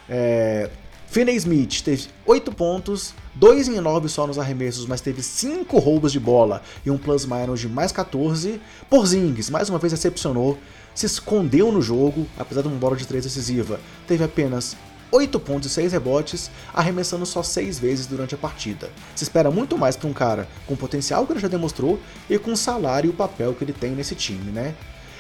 É, 0.09 0.69
Finney 1.09 1.37
Smith 1.37 1.81
teve 1.81 2.07
8 2.25 2.51
pontos, 2.51 3.13
2 3.35 3.69
em 3.69 3.79
9 3.79 4.09
só 4.09 4.27
nos 4.27 4.37
arremessos, 4.37 4.85
mas 4.85 4.99
teve 4.99 5.23
5 5.23 5.79
roubos 5.79 6.11
de 6.11 6.19
bola 6.19 6.61
e 6.85 6.91
um 6.91 6.97
plus-minus 6.97 7.61
de 7.61 7.69
mais 7.69 7.93
14. 7.93 8.59
Porzingis, 8.89 9.49
mais 9.49 9.69
uma 9.69 9.79
vez, 9.79 9.93
decepcionou, 9.93 10.57
se 10.93 11.05
escondeu 11.05 11.71
no 11.71 11.81
jogo, 11.81 12.27
apesar 12.37 12.61
de 12.61 12.67
uma 12.67 12.77
bola 12.77 12.97
de 12.97 13.07
3 13.07 13.23
decisiva. 13.23 13.79
Teve 14.05 14.25
apenas 14.25 14.75
8 15.11 15.39
pontos 15.39 15.71
e 15.71 15.73
6 15.73 15.93
rebotes, 15.93 16.51
arremessando 16.73 17.25
só 17.25 17.41
6 17.41 17.79
vezes 17.79 18.05
durante 18.05 18.35
a 18.35 18.37
partida. 18.37 18.89
Se 19.15 19.23
espera 19.23 19.49
muito 19.49 19.77
mais 19.77 19.95
para 19.95 20.09
um 20.09 20.13
cara 20.13 20.47
com 20.65 20.73
o 20.73 20.77
potencial 20.77 21.25
que 21.25 21.33
ele 21.33 21.39
já 21.39 21.47
demonstrou 21.47 21.99
e 22.29 22.37
com 22.37 22.51
o 22.51 22.57
salário 22.57 23.07
e 23.07 23.11
o 23.11 23.15
papel 23.15 23.53
que 23.53 23.63
ele 23.63 23.73
tem 23.73 23.91
nesse 23.91 24.15
time, 24.15 24.51
né? 24.51 24.75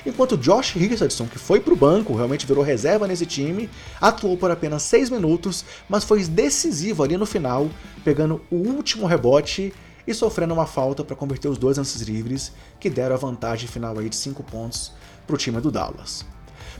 Enquanto 0.05 0.37
Josh 0.37 0.71
Richardson, 0.71 1.27
que 1.27 1.37
foi 1.37 1.59
para 1.59 1.73
o 1.73 1.75
banco, 1.75 2.15
realmente 2.15 2.45
virou 2.45 2.63
reserva 2.63 3.07
nesse 3.07 3.25
time, 3.25 3.69
atuou 3.99 4.37
por 4.37 4.49
apenas 4.49 4.83
6 4.83 5.09
minutos, 5.09 5.65
mas 5.89 6.05
foi 6.05 6.23
decisivo 6.23 7.03
ali 7.03 7.17
no 7.17 7.25
final, 7.25 7.69
pegando 8.05 8.41
o 8.49 8.55
último 8.55 9.05
rebote 9.05 9.73
e 10.07 10.13
sofrendo 10.13 10.53
uma 10.53 10.65
falta 10.65 11.03
para 11.03 11.15
converter 11.15 11.49
os 11.49 11.57
dois 11.57 11.77
lances 11.77 12.01
livres, 12.01 12.53
que 12.79 12.89
deram 12.89 13.15
a 13.15 13.19
vantagem 13.19 13.67
final 13.67 13.99
aí 13.99 14.07
de 14.07 14.15
5 14.15 14.41
pontos 14.43 14.93
para 15.25 15.35
o 15.35 15.37
time 15.37 15.59
do 15.59 15.69
Dallas. 15.69 16.25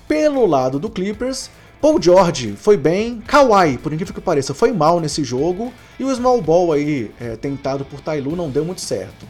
Pelo 0.08 0.46
lado 0.46 0.80
do 0.80 0.90
Clippers, 0.90 1.50
Paul 1.80 2.02
George 2.02 2.56
foi 2.58 2.76
bem, 2.76 3.22
Kawhi, 3.22 3.78
por 3.78 3.94
incrível 3.94 4.14
que 4.14 4.20
pareça, 4.20 4.54
foi 4.54 4.72
mal 4.72 5.00
nesse 5.00 5.24
jogo, 5.24 5.72
e 6.00 6.04
o 6.04 6.16
small 6.16 6.42
ball 6.42 6.72
aí, 6.72 7.12
é, 7.20 7.36
tentado 7.36 7.86
por 7.86 8.02
Tailu, 8.02 8.36
não 8.36 8.50
deu 8.50 8.66
muito 8.66 8.82
certo. 8.82 9.28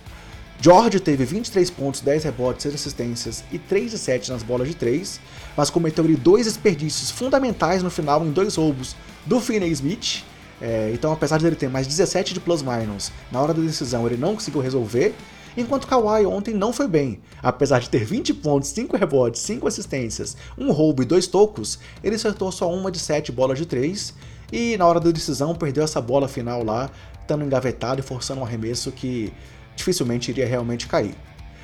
George 0.60 1.00
teve 1.02 1.26
23 1.26 1.70
pontos, 1.70 2.00
10 2.02 2.24
rebotes, 2.24 2.64
6 2.64 2.76
assistências 2.76 3.44
e 3.52 3.60
3 3.60 3.92
de 3.92 3.98
7 3.98 4.32
nas 4.32 4.44
bolas 4.44 4.68
de 4.68 4.76
3, 4.76 5.20
mas 5.56 5.70
cometeu 5.70 6.04
ali 6.04 6.16
dois 6.16 6.46
desperdícios 6.46 7.12
fundamentais 7.12 7.84
no 7.84 7.92
final 7.92 8.26
em 8.26 8.32
dois 8.32 8.56
roubos 8.56 8.96
do 9.26 9.40
Finney 9.40 9.72
Smith. 9.72 10.24
É, 10.60 10.90
então, 10.94 11.12
apesar 11.12 11.38
de 11.38 11.46
ele 11.46 11.56
ter 11.56 11.70
mais 11.70 11.86
17 11.86 12.34
de 12.34 12.40
plus-minus, 12.40 13.12
na 13.32 13.40
hora 13.40 13.54
da 13.54 13.62
decisão 13.62 14.08
ele 14.08 14.18
não 14.18 14.34
conseguiu 14.34 14.62
resolver, 14.62 15.14
enquanto 15.58 15.88
Kawhi 15.88 16.26
ontem 16.26 16.54
não 16.54 16.72
foi 16.72 16.88
bem. 16.88 17.20
Apesar 17.42 17.80
de 17.80 17.90
ter 17.90 18.06
20 18.06 18.34
pontos, 18.36 18.70
5 18.70 18.96
rebotes, 18.96 19.42
5 19.42 19.68
assistências, 19.68 20.38
um 20.58 20.72
roubo 20.72 21.02
e 21.02 21.06
2 21.06 21.28
tocos, 21.28 21.80
ele 22.04 22.16
acertou 22.16 22.52
só 22.52 22.72
uma 22.72 22.92
de 22.92 23.00
7 23.00 23.32
bolas 23.32 23.58
de 23.58 23.66
3 23.66 24.14
e 24.54 24.78
na 24.78 24.86
hora 24.86 25.00
da 25.00 25.12
decisão 25.12 25.56
perdeu 25.56 25.84
essa 25.84 26.00
bola 26.00 26.28
final 26.28 26.64
lá, 26.64 26.90
estando 27.20 27.44
engavetado 27.44 28.00
e 28.00 28.04
forçando 28.04 28.42
um 28.42 28.44
arremesso 28.44 28.92
que 28.92 29.34
dificilmente 29.76 30.32
iria 30.32 30.48
realmente 30.48 30.88
cair. 30.88 31.16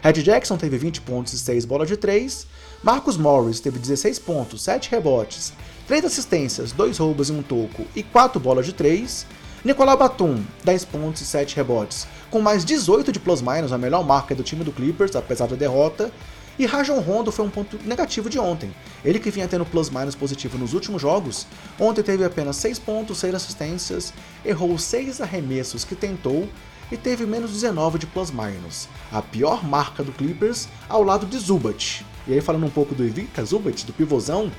Red 0.02 0.22
Jackson 0.22 0.58
teve 0.58 0.78
20 0.78 1.00
pontos 1.02 1.32
e 1.32 1.40
6 1.40 1.64
bolas 1.64 1.88
de 1.88 1.96
3, 1.96 2.46
Marcus 2.84 3.16
Morris 3.16 3.62
teve 3.62 3.80
16 3.80 4.20
pontos, 4.20 4.62
7 4.62 4.92
rebotes, 4.92 5.54
3 5.88 6.04
assistências, 6.04 6.74
2 6.74 6.98
roubos 6.98 7.30
e 7.30 7.32
um 7.32 7.42
toco 7.42 7.86
e 7.96 8.04
4 8.04 8.38
bolas 8.40 8.66
de 8.66 8.74
3, 8.74 9.26
Nicolau 9.64 9.96
Batum, 9.96 10.44
10 10.66 10.84
pontos 10.84 11.22
e 11.22 11.26
7 11.26 11.56
rebotes, 11.56 12.06
com 12.30 12.42
mais 12.42 12.66
18 12.66 13.14
de 13.14 13.20
plus-minus, 13.20 13.72
a 13.72 13.78
melhor 13.78 14.06
marca 14.06 14.36
do 14.36 14.44
time 14.44 14.62
do 14.62 14.74
Clippers, 14.74 15.16
apesar 15.16 15.48
da 15.48 15.56
derrota, 15.56 16.12
e 16.60 16.66
Rajon 16.66 17.00
Rondo 17.00 17.32
foi 17.32 17.46
um 17.46 17.50
ponto 17.50 17.80
negativo 17.86 18.30
de 18.30 18.38
ontem. 18.38 18.76
Ele 19.06 19.20
que 19.20 19.32
vinha 19.32 19.48
tendo 19.48 19.66
plus-minus 19.66 20.16
positivo 20.16 20.58
nos 20.58 20.74
últimos 20.74 21.02
jogos, 21.02 21.48
ontem 21.80 22.04
teve 22.04 22.26
apenas 22.26 22.58
6 22.58 22.78
pontos, 22.80 23.20
6 23.20 23.36
assistências, 23.36 24.14
errou 24.44 24.78
6 24.78 25.22
arremessos 25.22 25.86
que 25.86 25.96
tentou, 25.96 26.50
e 26.92 26.98
teve 26.98 27.26
menos 27.26 27.52
19 27.52 28.00
de 28.00 28.06
plus-minus, 28.06 28.90
a 29.14 29.22
pior 29.22 29.64
marca 29.64 30.04
do 30.04 30.12
Clippers 30.12 30.68
ao 30.90 31.04
lado 31.04 31.26
de 31.26 31.40
Zubat. 31.40 32.06
E 32.28 32.34
aí 32.34 32.42
falando 32.42 32.66
um 32.66 32.70
pouco 32.70 32.94
do 32.94 33.06
Ivica 33.06 33.46
Zubat, 33.46 33.86
do 33.86 33.94
pivôzão, 33.94 34.52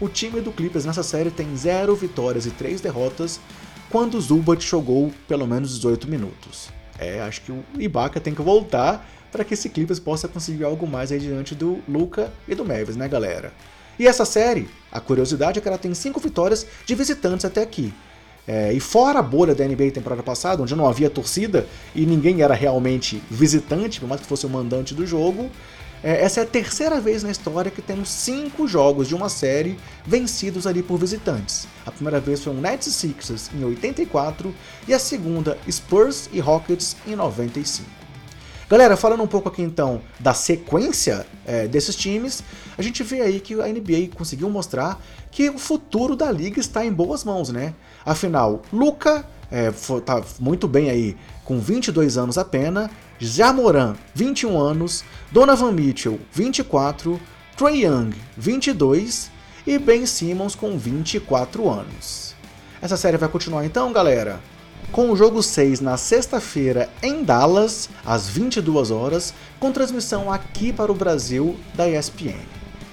o 0.00 0.08
time 0.08 0.40
do 0.40 0.52
Clippers 0.52 0.84
nessa 0.84 1.02
série 1.02 1.32
tem 1.32 1.54
0 1.56 1.94
vitórias 1.96 2.46
e 2.46 2.50
3 2.50 2.80
derrotas, 2.80 3.40
quando 3.92 4.18
Zubat 4.18 4.66
jogou 4.66 5.12
pelo 5.28 5.46
menos 5.46 5.74
18 5.74 6.08
minutos. 6.08 6.70
É, 6.98 7.20
acho 7.20 7.42
que 7.42 7.52
o 7.52 7.62
Ibaka 7.78 8.18
tem 8.18 8.34
que 8.34 8.40
voltar 8.40 9.06
para 9.30 9.44
que 9.44 9.52
esse 9.52 9.68
Clippers 9.68 10.00
possa 10.00 10.26
conseguir 10.26 10.64
algo 10.64 10.86
mais 10.86 11.12
aí 11.12 11.18
diante 11.18 11.54
do 11.54 11.80
Luca 11.86 12.32
e 12.48 12.54
do 12.54 12.64
Mavis, 12.64 12.96
né 12.96 13.06
galera? 13.06 13.52
E 13.98 14.06
essa 14.06 14.24
série, 14.24 14.66
a 14.90 14.98
curiosidade 14.98 15.58
é 15.58 15.62
que 15.62 15.68
ela 15.68 15.76
tem 15.76 15.92
5 15.92 16.18
vitórias 16.20 16.66
de 16.86 16.94
visitantes 16.94 17.44
até 17.44 17.60
aqui, 17.62 17.92
é, 18.48 18.72
e 18.72 18.80
fora 18.80 19.18
a 19.18 19.22
bolha 19.22 19.54
da 19.54 19.64
NBA 19.64 19.90
temporada 19.92 20.22
passada, 20.22 20.62
onde 20.62 20.74
não 20.74 20.88
havia 20.88 21.10
torcida 21.10 21.66
e 21.94 22.06
ninguém 22.06 22.42
era 22.42 22.54
realmente 22.54 23.22
visitante, 23.30 24.00
por 24.00 24.08
mais 24.08 24.22
que 24.22 24.26
fosse 24.26 24.46
o 24.46 24.48
mandante 24.48 24.94
do 24.94 25.06
jogo, 25.06 25.50
é, 26.02 26.24
essa 26.24 26.40
é 26.40 26.42
a 26.42 26.46
terceira 26.46 27.00
vez 27.00 27.22
na 27.22 27.30
história 27.30 27.70
que 27.70 27.80
temos 27.80 28.08
cinco 28.08 28.66
jogos 28.66 29.06
de 29.06 29.14
uma 29.14 29.28
série 29.28 29.78
vencidos 30.04 30.66
ali 30.66 30.82
por 30.82 30.98
visitantes. 30.98 31.68
A 31.86 31.92
primeira 31.92 32.18
vez 32.18 32.42
foi 32.42 32.52
o 32.52 32.60
Nets 32.60 32.88
e 32.88 32.92
Sixers 32.92 33.50
em 33.54 33.64
84 33.64 34.54
e 34.88 34.92
a 34.92 34.98
segunda 34.98 35.56
Spurs 35.70 36.28
e 36.32 36.40
Rockets 36.40 36.96
em 37.06 37.14
95. 37.14 37.88
Galera, 38.68 38.96
falando 38.96 39.22
um 39.22 39.26
pouco 39.26 39.48
aqui 39.48 39.60
então 39.60 40.00
da 40.18 40.32
sequência 40.32 41.26
é, 41.44 41.68
desses 41.68 41.94
times, 41.94 42.42
a 42.76 42.82
gente 42.82 43.02
vê 43.02 43.20
aí 43.20 43.38
que 43.38 43.54
a 43.60 43.66
NBA 43.66 44.16
conseguiu 44.16 44.48
mostrar 44.48 44.98
que 45.30 45.50
o 45.50 45.58
futuro 45.58 46.16
da 46.16 46.32
liga 46.32 46.58
está 46.58 46.84
em 46.84 46.90
boas 46.90 47.22
mãos, 47.22 47.50
né? 47.50 47.74
Afinal, 48.04 48.62
Luca 48.72 49.26
é, 49.50 49.70
tá 50.04 50.22
muito 50.40 50.66
bem 50.66 50.88
aí, 50.88 51.14
com 51.44 51.60
22 51.60 52.16
anos 52.16 52.38
apenas, 52.38 52.90
Jamoran, 53.24 53.94
21 54.14 54.58
anos, 54.60 55.04
Donovan 55.30 55.70
Mitchell, 55.70 56.18
24, 56.32 57.20
Trey 57.56 57.84
Young, 57.84 58.10
22 58.36 59.30
e 59.64 59.78
Ben 59.78 60.04
Simmons 60.04 60.56
com 60.56 60.76
24 60.76 61.70
anos. 61.70 62.34
Essa 62.80 62.96
série 62.96 63.16
vai 63.16 63.28
continuar 63.28 63.64
então, 63.64 63.92
galera? 63.92 64.40
com 64.90 65.10
o 65.10 65.16
jogo 65.16 65.42
6 65.42 65.80
na 65.80 65.96
sexta-feira 65.96 66.90
em 67.02 67.24
Dallas, 67.24 67.88
às 68.04 68.28
22 68.28 68.90
horas, 68.90 69.32
com 69.58 69.72
transmissão 69.72 70.30
aqui 70.30 70.70
para 70.70 70.92
o 70.92 70.94
Brasil 70.94 71.56
da 71.74 71.88
ESPN. 71.88 72.36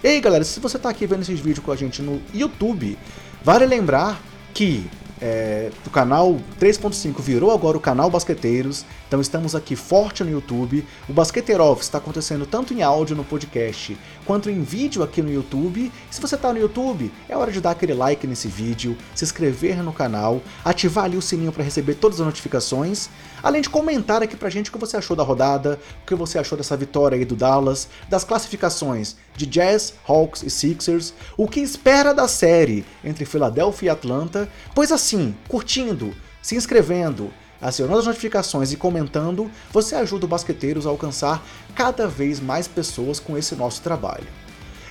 E 0.02 0.08
aí 0.08 0.22
galera, 0.22 0.46
se 0.46 0.62
você 0.62 0.78
está 0.78 0.90
aqui 0.90 1.06
vendo 1.06 1.24
esses 1.24 1.40
vídeos 1.40 1.66
com 1.66 1.72
a 1.72 1.76
gente 1.76 2.02
no 2.02 2.22
YouTube, 2.34 2.98
vale 3.44 3.66
lembrar 3.66 4.22
que 4.54 4.90
é, 5.22 5.70
o 5.86 5.90
canal 5.90 6.40
3.5 6.60 7.20
virou 7.22 7.52
agora 7.52 7.78
o 7.78 7.80
canal 7.80 8.10
Basqueteiros, 8.10 8.86
então 9.08 9.20
estamos 9.20 9.54
aqui 9.54 9.76
forte 9.76 10.24
no 10.24 10.32
YouTube. 10.32 10.86
O 11.08 11.14
Basqueteiro 11.14 11.64
Office 11.64 11.88
está 11.88 11.98
acontecendo 11.98 12.46
tanto 12.46 12.74
em 12.74 12.82
áudio 12.82 13.16
no 13.16 13.24
podcast 13.24 13.98
quanto 14.26 14.50
em 14.50 14.62
vídeo 14.62 15.04
aqui 15.04 15.22
no 15.22 15.32
YouTube. 15.32 15.92
Se 16.10 16.22
você 16.22 16.36
está 16.36 16.54
no 16.54 16.60
YouTube, 16.60 17.12
é 17.28 17.36
hora 17.36 17.52
de 17.52 17.60
dar 17.60 17.72
aquele 17.72 17.94
like 17.94 18.26
nesse 18.28 18.48
vídeo, 18.48 18.96
se 19.14 19.26
inscrever 19.26 19.84
no 19.84 19.92
canal, 19.92 20.42
ativar 20.64 21.06
ali 21.06 21.18
o 21.18 21.22
sininho 21.22 21.52
para 21.52 21.64
receber 21.64 21.96
todas 21.96 22.22
as 22.22 22.26
notificações, 22.26 23.10
além 23.44 23.62
de 23.62 23.70
comentar 23.70 24.24
aqui 24.24 24.38
pra 24.38 24.50
gente 24.50 24.70
o 24.70 24.74
que 24.74 24.80
você 24.80 24.96
achou 24.96 25.16
da 25.16 25.24
rodada, 25.24 25.80
o 26.04 26.06
que 26.06 26.16
você 26.16 26.40
achou 26.40 26.58
dessa 26.58 26.78
vitória 26.78 27.18
aí 27.18 27.26
do 27.26 27.36
Dallas, 27.36 27.90
das 28.08 28.24
classificações 28.24 29.16
de 29.40 29.46
Jazz, 29.46 29.94
Hawks 30.06 30.44
e 30.44 30.50
Sixers, 30.50 31.14
o 31.38 31.48
que 31.48 31.62
espera 31.62 32.14
da 32.14 32.28
série 32.28 32.86
entre 33.04 33.24
Philadelphia 33.24 33.88
e 33.88 33.90
Atlanta, 33.90 34.50
pois 34.76 34.92
assim, 34.92 35.34
curtindo, 35.48 36.14
se 36.42 36.58
inscrevendo, 36.58 37.32
acionando 37.62 38.00
as 38.00 38.06
notificações 38.06 38.74
e 38.74 38.76
comentando, 38.76 39.50
você 39.72 39.96
ajuda 39.96 40.26
o 40.26 40.30
Basqueteiros 40.30 40.86
a 40.86 40.90
alcançar 40.90 41.42
cada 41.74 42.06
vez 42.06 42.42
mais 42.42 42.68
pessoas 42.68 43.18
com 43.18 43.38
esse 43.38 43.56
nosso 43.56 43.82
trabalho. 43.82 44.28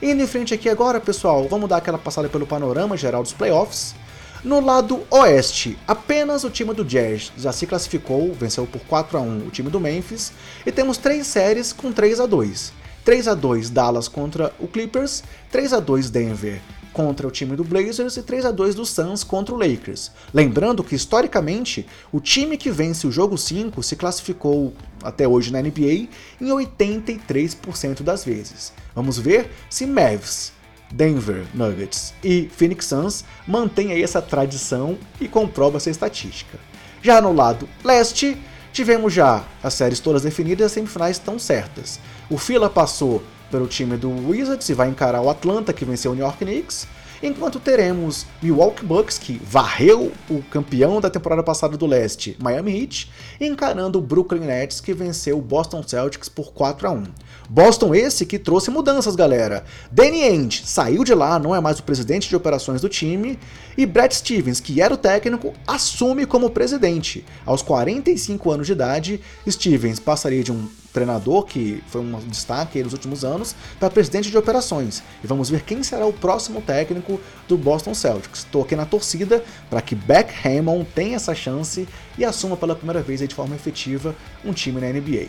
Indo 0.01 0.23
em 0.23 0.27
frente 0.27 0.55
aqui 0.55 0.71
agora, 0.71 0.99
pessoal, 0.99 1.47
vamos 1.47 1.69
dar 1.69 1.77
aquela 1.77 1.99
passada 1.99 2.29
pelo 2.29 2.47
panorama 2.47 2.97
geral 2.97 3.23
dos 3.23 3.35
playoffs. 3.35 3.95
No 4.43 4.61
lado 4.61 5.05
oeste, 5.11 5.77
apenas 5.87 6.45
o 6.45 6.51
time 6.51 6.73
do 6.73 6.85
Jazz 6.85 7.33
já 7.37 7.53
se 7.53 7.67
classificou, 7.67 8.33
venceu 8.33 8.67
por 8.67 8.81
4 8.83 9.19
a 9.19 9.21
1 9.21 9.47
o 9.47 9.51
time 9.51 9.69
do 9.69 9.81
Memphis, 9.81 10.33
e 10.65 10.73
temos 10.73 10.97
três 10.97 11.27
séries 11.27 11.73
com 11.73 11.93
3 11.93 12.21
a 12.21 12.27
2. 12.27 12.78
3 13.09 13.27
a 13.27 13.35
2 13.35 13.71
Dallas 13.71 14.07
contra 14.07 14.53
o 14.61 14.69
Clippers, 14.69 15.25
3 15.51 15.73
a 15.73 15.81
2 15.81 16.11
Denver 16.11 16.61
contra 16.93 17.27
o 17.27 17.31
time 17.31 17.57
do 17.57 17.65
Blazers 17.65 18.19
e 18.19 18.23
3 18.23 18.45
a 18.45 18.51
2 18.51 18.75
do 18.75 18.85
Suns 18.85 19.25
contra 19.25 19.55
o 19.55 19.59
Lakers. 19.59 20.11
Lembrando 20.35 20.85
que 20.85 20.95
historicamente, 20.95 21.87
o 22.13 22.21
time 22.21 22.59
que 22.59 22.71
vence 22.71 23.07
o 23.07 23.11
jogo 23.11 23.39
5 23.39 23.83
se 23.83 23.97
classificou 23.97 24.75
até 25.03 25.27
hoje 25.27 25.51
na 25.51 25.63
NBA 25.63 26.07
em 26.39 26.49
83% 26.49 28.03
das 28.03 28.27
vezes. 28.27 28.75
Vamos 28.95 29.19
ver 29.19 29.53
se 29.71 29.87
Mavs, 29.87 30.53
Denver 30.93 31.47
Nuggets 31.55 32.13
e 32.23 32.51
Phoenix 32.55 32.85
Suns 32.85 33.25
mantêm 33.47 33.91
aí 33.91 34.03
essa 34.03 34.21
tradição 34.21 34.99
e 35.19 35.27
comprova 35.27 35.79
essa 35.79 35.89
estatística. 35.89 36.59
Já 37.01 37.23
no 37.23 37.33
lado 37.33 37.67
leste, 37.83 38.37
tivemos 38.73 39.13
já 39.13 39.45
as 39.63 39.75
séries 39.75 40.01
todas 40.01 40.23
definidas 40.23 40.61
e 40.61 40.65
as 40.67 40.73
semifinais 40.73 41.17
estão 41.17 41.39
certas. 41.39 41.99
O 42.31 42.39
Fila 42.39 42.69
passou 42.69 43.23
pelo 43.51 43.67
time 43.67 43.97
do 43.97 44.11
Wizards 44.29 44.69
e 44.69 44.75
vai 44.75 44.89
encarar 44.89 45.21
o 45.21 45.31
Atlanta, 45.31 45.73
que 45.73 45.85
venceu 45.85 46.13
o 46.13 46.15
New 46.15 46.25
York 46.25 46.45
Knicks, 46.45 46.87
enquanto 47.23 47.61
teremos 47.61 48.27
Milwaukee 48.43 48.85
Bucks, 48.85 49.19
que 49.19 49.41
varreu 49.45 50.13
o 50.29 50.43
campeão 50.43 51.01
da 51.01 51.11
temporada 51.11 51.43
passada 51.43 51.77
do 51.77 51.87
leste, 51.87 52.37
Miami 52.41 52.81
Heat, 52.81 53.11
encarando 53.41 53.99
o 53.99 54.03
Brooklyn 54.03 54.41
Nets, 54.41 54.81
que 54.81 54.95
venceu 54.95 55.39
o 55.39 55.43
Boston 55.43 55.83
Celtics 55.87 56.29
por 56.29 56.53
4 56.53 56.89
a 56.89 56.91
1. 56.91 57.05
Boston 57.49 57.95
esse 57.95 58.27
que 58.27 58.39
trouxe 58.39 58.71
mudanças, 58.71 59.17
galera. 59.17 59.65
Danny 59.91 60.23
Ainge 60.23 60.67
saiu 60.67 61.03
de 61.03 61.15
lá, 61.15 61.39
não 61.39 61.55
é 61.55 61.61
mais 61.61 61.79
o 61.79 61.83
presidente 61.83 62.29
de 62.29 62.37
operações 62.37 62.81
do 62.81 62.89
time, 62.89 63.39
e 63.77 63.87
Brad 63.87 64.13
Stevens, 64.13 64.61
que 64.61 64.81
era 64.81 64.93
o 64.93 64.99
técnico, 64.99 65.55
assume 65.67 66.27
como 66.27 66.51
presidente. 66.51 67.25
Aos 67.47 67.63
45 67.63 68.51
anos 68.51 68.67
de 68.67 68.73
idade, 68.73 69.21
Stevens 69.49 69.99
passaria 69.99 70.45
de 70.45 70.53
um 70.53 70.69
treinador 70.99 71.45
que 71.45 71.83
foi 71.87 72.01
um 72.01 72.19
destaque 72.27 72.83
nos 72.83 72.93
últimos 72.93 73.25
anos, 73.25 73.55
para 73.79 73.89
presidente 73.89 74.31
de 74.31 74.37
operações. 74.37 75.03
E 75.23 75.27
vamos 75.27 75.49
ver 75.49 75.63
quem 75.63 75.83
será 75.83 76.05
o 76.05 76.13
próximo 76.13 76.61
técnico 76.61 77.21
do 77.47 77.57
Boston 77.57 77.95
Celtics. 77.95 78.41
Estou 78.41 78.63
aqui 78.63 78.75
na 78.75 78.85
torcida 78.85 79.45
para 79.71 79.81
que 79.81 79.95
Beck 79.95 80.33
Hammond 80.45 80.87
tenha 80.95 81.17
essa 81.17 81.35
chance 81.35 81.87
e 82.17 82.25
assuma 82.25 82.57
pela 82.57 82.75
primeira 82.75 83.01
vez 83.01 83.21
de 83.21 83.35
forma 83.35 83.55
efetiva 83.55 84.15
um 84.45 84.53
time 84.53 84.81
na 84.81 84.89
NBA. 84.89 85.29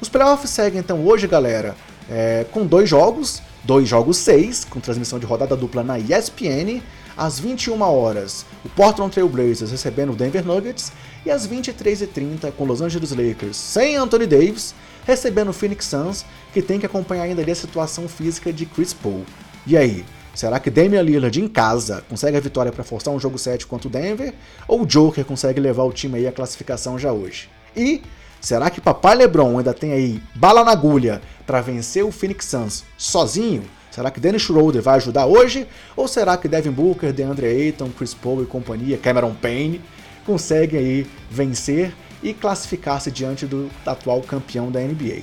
Os 0.00 0.08
playoffs 0.08 0.50
seguem 0.50 0.78
então 0.78 1.04
hoje, 1.04 1.26
galera, 1.26 1.74
é, 2.08 2.46
com 2.52 2.64
dois 2.64 2.88
jogos, 2.88 3.42
dois 3.64 3.88
jogos 3.88 4.16
seis, 4.16 4.64
com 4.64 4.80
transmissão 4.80 5.18
de 5.18 5.26
rodada 5.26 5.56
dupla 5.56 5.82
na 5.82 5.98
ESPN, 5.98 6.82
às 7.16 7.38
21 7.38 7.80
horas, 7.82 8.46
o 8.64 8.68
Portland 8.70 9.12
Trail 9.12 9.28
Blazers 9.28 9.70
recebendo 9.70 10.12
o 10.12 10.16
Denver 10.16 10.44
Nuggets 10.44 10.92
e 11.26 11.30
às 11.30 11.46
23h30 11.46 12.52
com 12.52 12.64
Los 12.64 12.80
Angeles 12.80 13.12
Lakers 13.12 13.56
sem 13.56 13.96
Anthony 13.96 14.26
Davis 14.26 14.74
recebendo 15.04 15.48
o 15.48 15.52
Phoenix 15.52 15.86
Suns, 15.86 16.24
que 16.52 16.62
tem 16.62 16.78
que 16.78 16.86
acompanhar 16.86 17.24
ainda 17.24 17.42
a 17.42 17.54
situação 17.54 18.08
física 18.08 18.52
de 18.52 18.66
Chris 18.66 18.92
Paul. 18.92 19.24
E 19.66 19.76
aí, 19.76 20.04
será 20.34 20.58
que 20.58 20.70
Damian 20.70 21.02
Lillard 21.02 21.40
em 21.40 21.48
casa 21.48 22.04
consegue 22.08 22.36
a 22.36 22.40
vitória 22.40 22.72
para 22.72 22.84
forçar 22.84 23.12
um 23.12 23.18
jogo 23.18 23.38
7 23.38 23.66
contra 23.66 23.88
o 23.88 23.90
Denver 23.90 24.32
ou 24.66 24.82
o 24.82 24.86
Joker 24.86 25.24
consegue 25.24 25.60
levar 25.60 25.84
o 25.84 25.92
time 25.92 26.18
aí 26.18 26.26
à 26.26 26.32
classificação 26.32 26.98
já 26.98 27.12
hoje? 27.12 27.48
E 27.76 28.02
será 28.42 28.68
que 28.68 28.80
Papai 28.80 29.14
LeBron 29.14 29.56
ainda 29.56 29.72
tem 29.72 29.92
aí 29.92 30.22
bala 30.34 30.62
na 30.62 30.72
agulha 30.72 31.22
para 31.46 31.62
vencer 31.62 32.04
o 32.04 32.12
Phoenix 32.12 32.44
Suns 32.44 32.84
sozinho? 32.98 33.62
Será 33.90 34.10
que 34.10 34.20
Dennis 34.20 34.42
Schroeder 34.42 34.82
vai 34.82 34.96
ajudar 34.96 35.26
hoje? 35.26 35.66
Ou 35.96 36.08
será 36.08 36.36
que 36.36 36.48
Devin 36.48 36.70
Booker, 36.70 37.12
DeAndre 37.12 37.46
Ayton, 37.46 37.90
Chris 37.90 38.12
Paul 38.12 38.42
e 38.42 38.46
companhia, 38.46 38.98
Cameron 38.98 39.34
Payne, 39.34 39.80
conseguem 40.26 40.78
aí 40.78 41.06
vencer 41.30 41.94
e 42.22 42.32
classificar-se 42.32 43.10
diante 43.10 43.46
do 43.46 43.70
atual 43.86 44.20
campeão 44.22 44.70
da 44.70 44.80
NBA? 44.80 45.22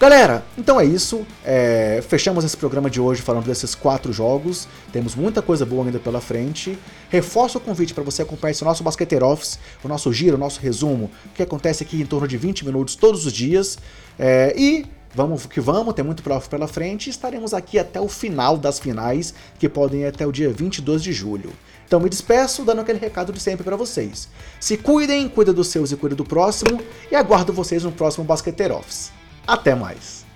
Galera, 0.00 0.42
então 0.56 0.80
é 0.80 0.84
isso. 0.86 1.26
É, 1.44 2.02
fechamos 2.08 2.42
esse 2.42 2.56
programa 2.56 2.88
de 2.88 2.98
hoje 2.98 3.20
falando 3.20 3.44
desses 3.44 3.74
quatro 3.74 4.14
jogos. 4.14 4.66
Temos 4.90 5.14
muita 5.14 5.42
coisa 5.42 5.66
boa 5.66 5.84
ainda 5.84 5.98
pela 5.98 6.22
frente. 6.22 6.78
Reforço 7.10 7.58
o 7.58 7.60
convite 7.60 7.92
para 7.92 8.02
você 8.02 8.22
acompanhar 8.22 8.52
esse 8.52 8.64
nosso 8.64 8.82
Basqueteiro 8.82 9.26
Office, 9.26 9.58
o 9.84 9.88
nosso 9.88 10.10
giro, 10.10 10.38
o 10.38 10.40
nosso 10.40 10.58
resumo, 10.58 11.10
que 11.34 11.42
acontece 11.42 11.82
aqui 11.82 12.00
em 12.00 12.06
torno 12.06 12.26
de 12.26 12.38
20 12.38 12.64
minutos 12.64 12.96
todos 12.96 13.26
os 13.26 13.32
dias. 13.32 13.76
É, 14.18 14.54
e 14.56 14.86
Vamos 15.12 15.44
que 15.44 15.60
vamos, 15.60 15.92
tem 15.92 16.04
muito 16.04 16.22
prova 16.22 16.48
pela 16.48 16.68
frente 16.68 17.10
estaremos 17.10 17.52
aqui 17.52 17.80
até 17.80 18.00
o 18.00 18.08
final 18.08 18.56
das 18.56 18.78
finais, 18.78 19.34
que 19.58 19.68
podem 19.68 20.02
ir 20.02 20.06
até 20.06 20.24
o 20.24 20.30
dia 20.30 20.50
22 20.50 21.02
de 21.02 21.12
julho. 21.12 21.50
Então 21.84 21.98
me 21.98 22.08
despeço 22.08 22.62
dando 22.62 22.80
aquele 22.80 23.00
recado 23.00 23.32
de 23.32 23.40
sempre 23.40 23.64
para 23.64 23.74
vocês. 23.74 24.28
Se 24.60 24.76
cuidem, 24.76 25.28
cuida 25.28 25.52
dos 25.52 25.66
seus 25.66 25.90
e 25.90 25.96
cuida 25.96 26.14
do 26.14 26.24
próximo, 26.24 26.80
e 27.10 27.16
aguardo 27.16 27.52
vocês 27.52 27.82
no 27.82 27.90
próximo 27.90 28.24
Basqueteiro 28.24 28.76
Office. 28.76 29.19
Até 29.50 29.74
mais! 29.74 30.29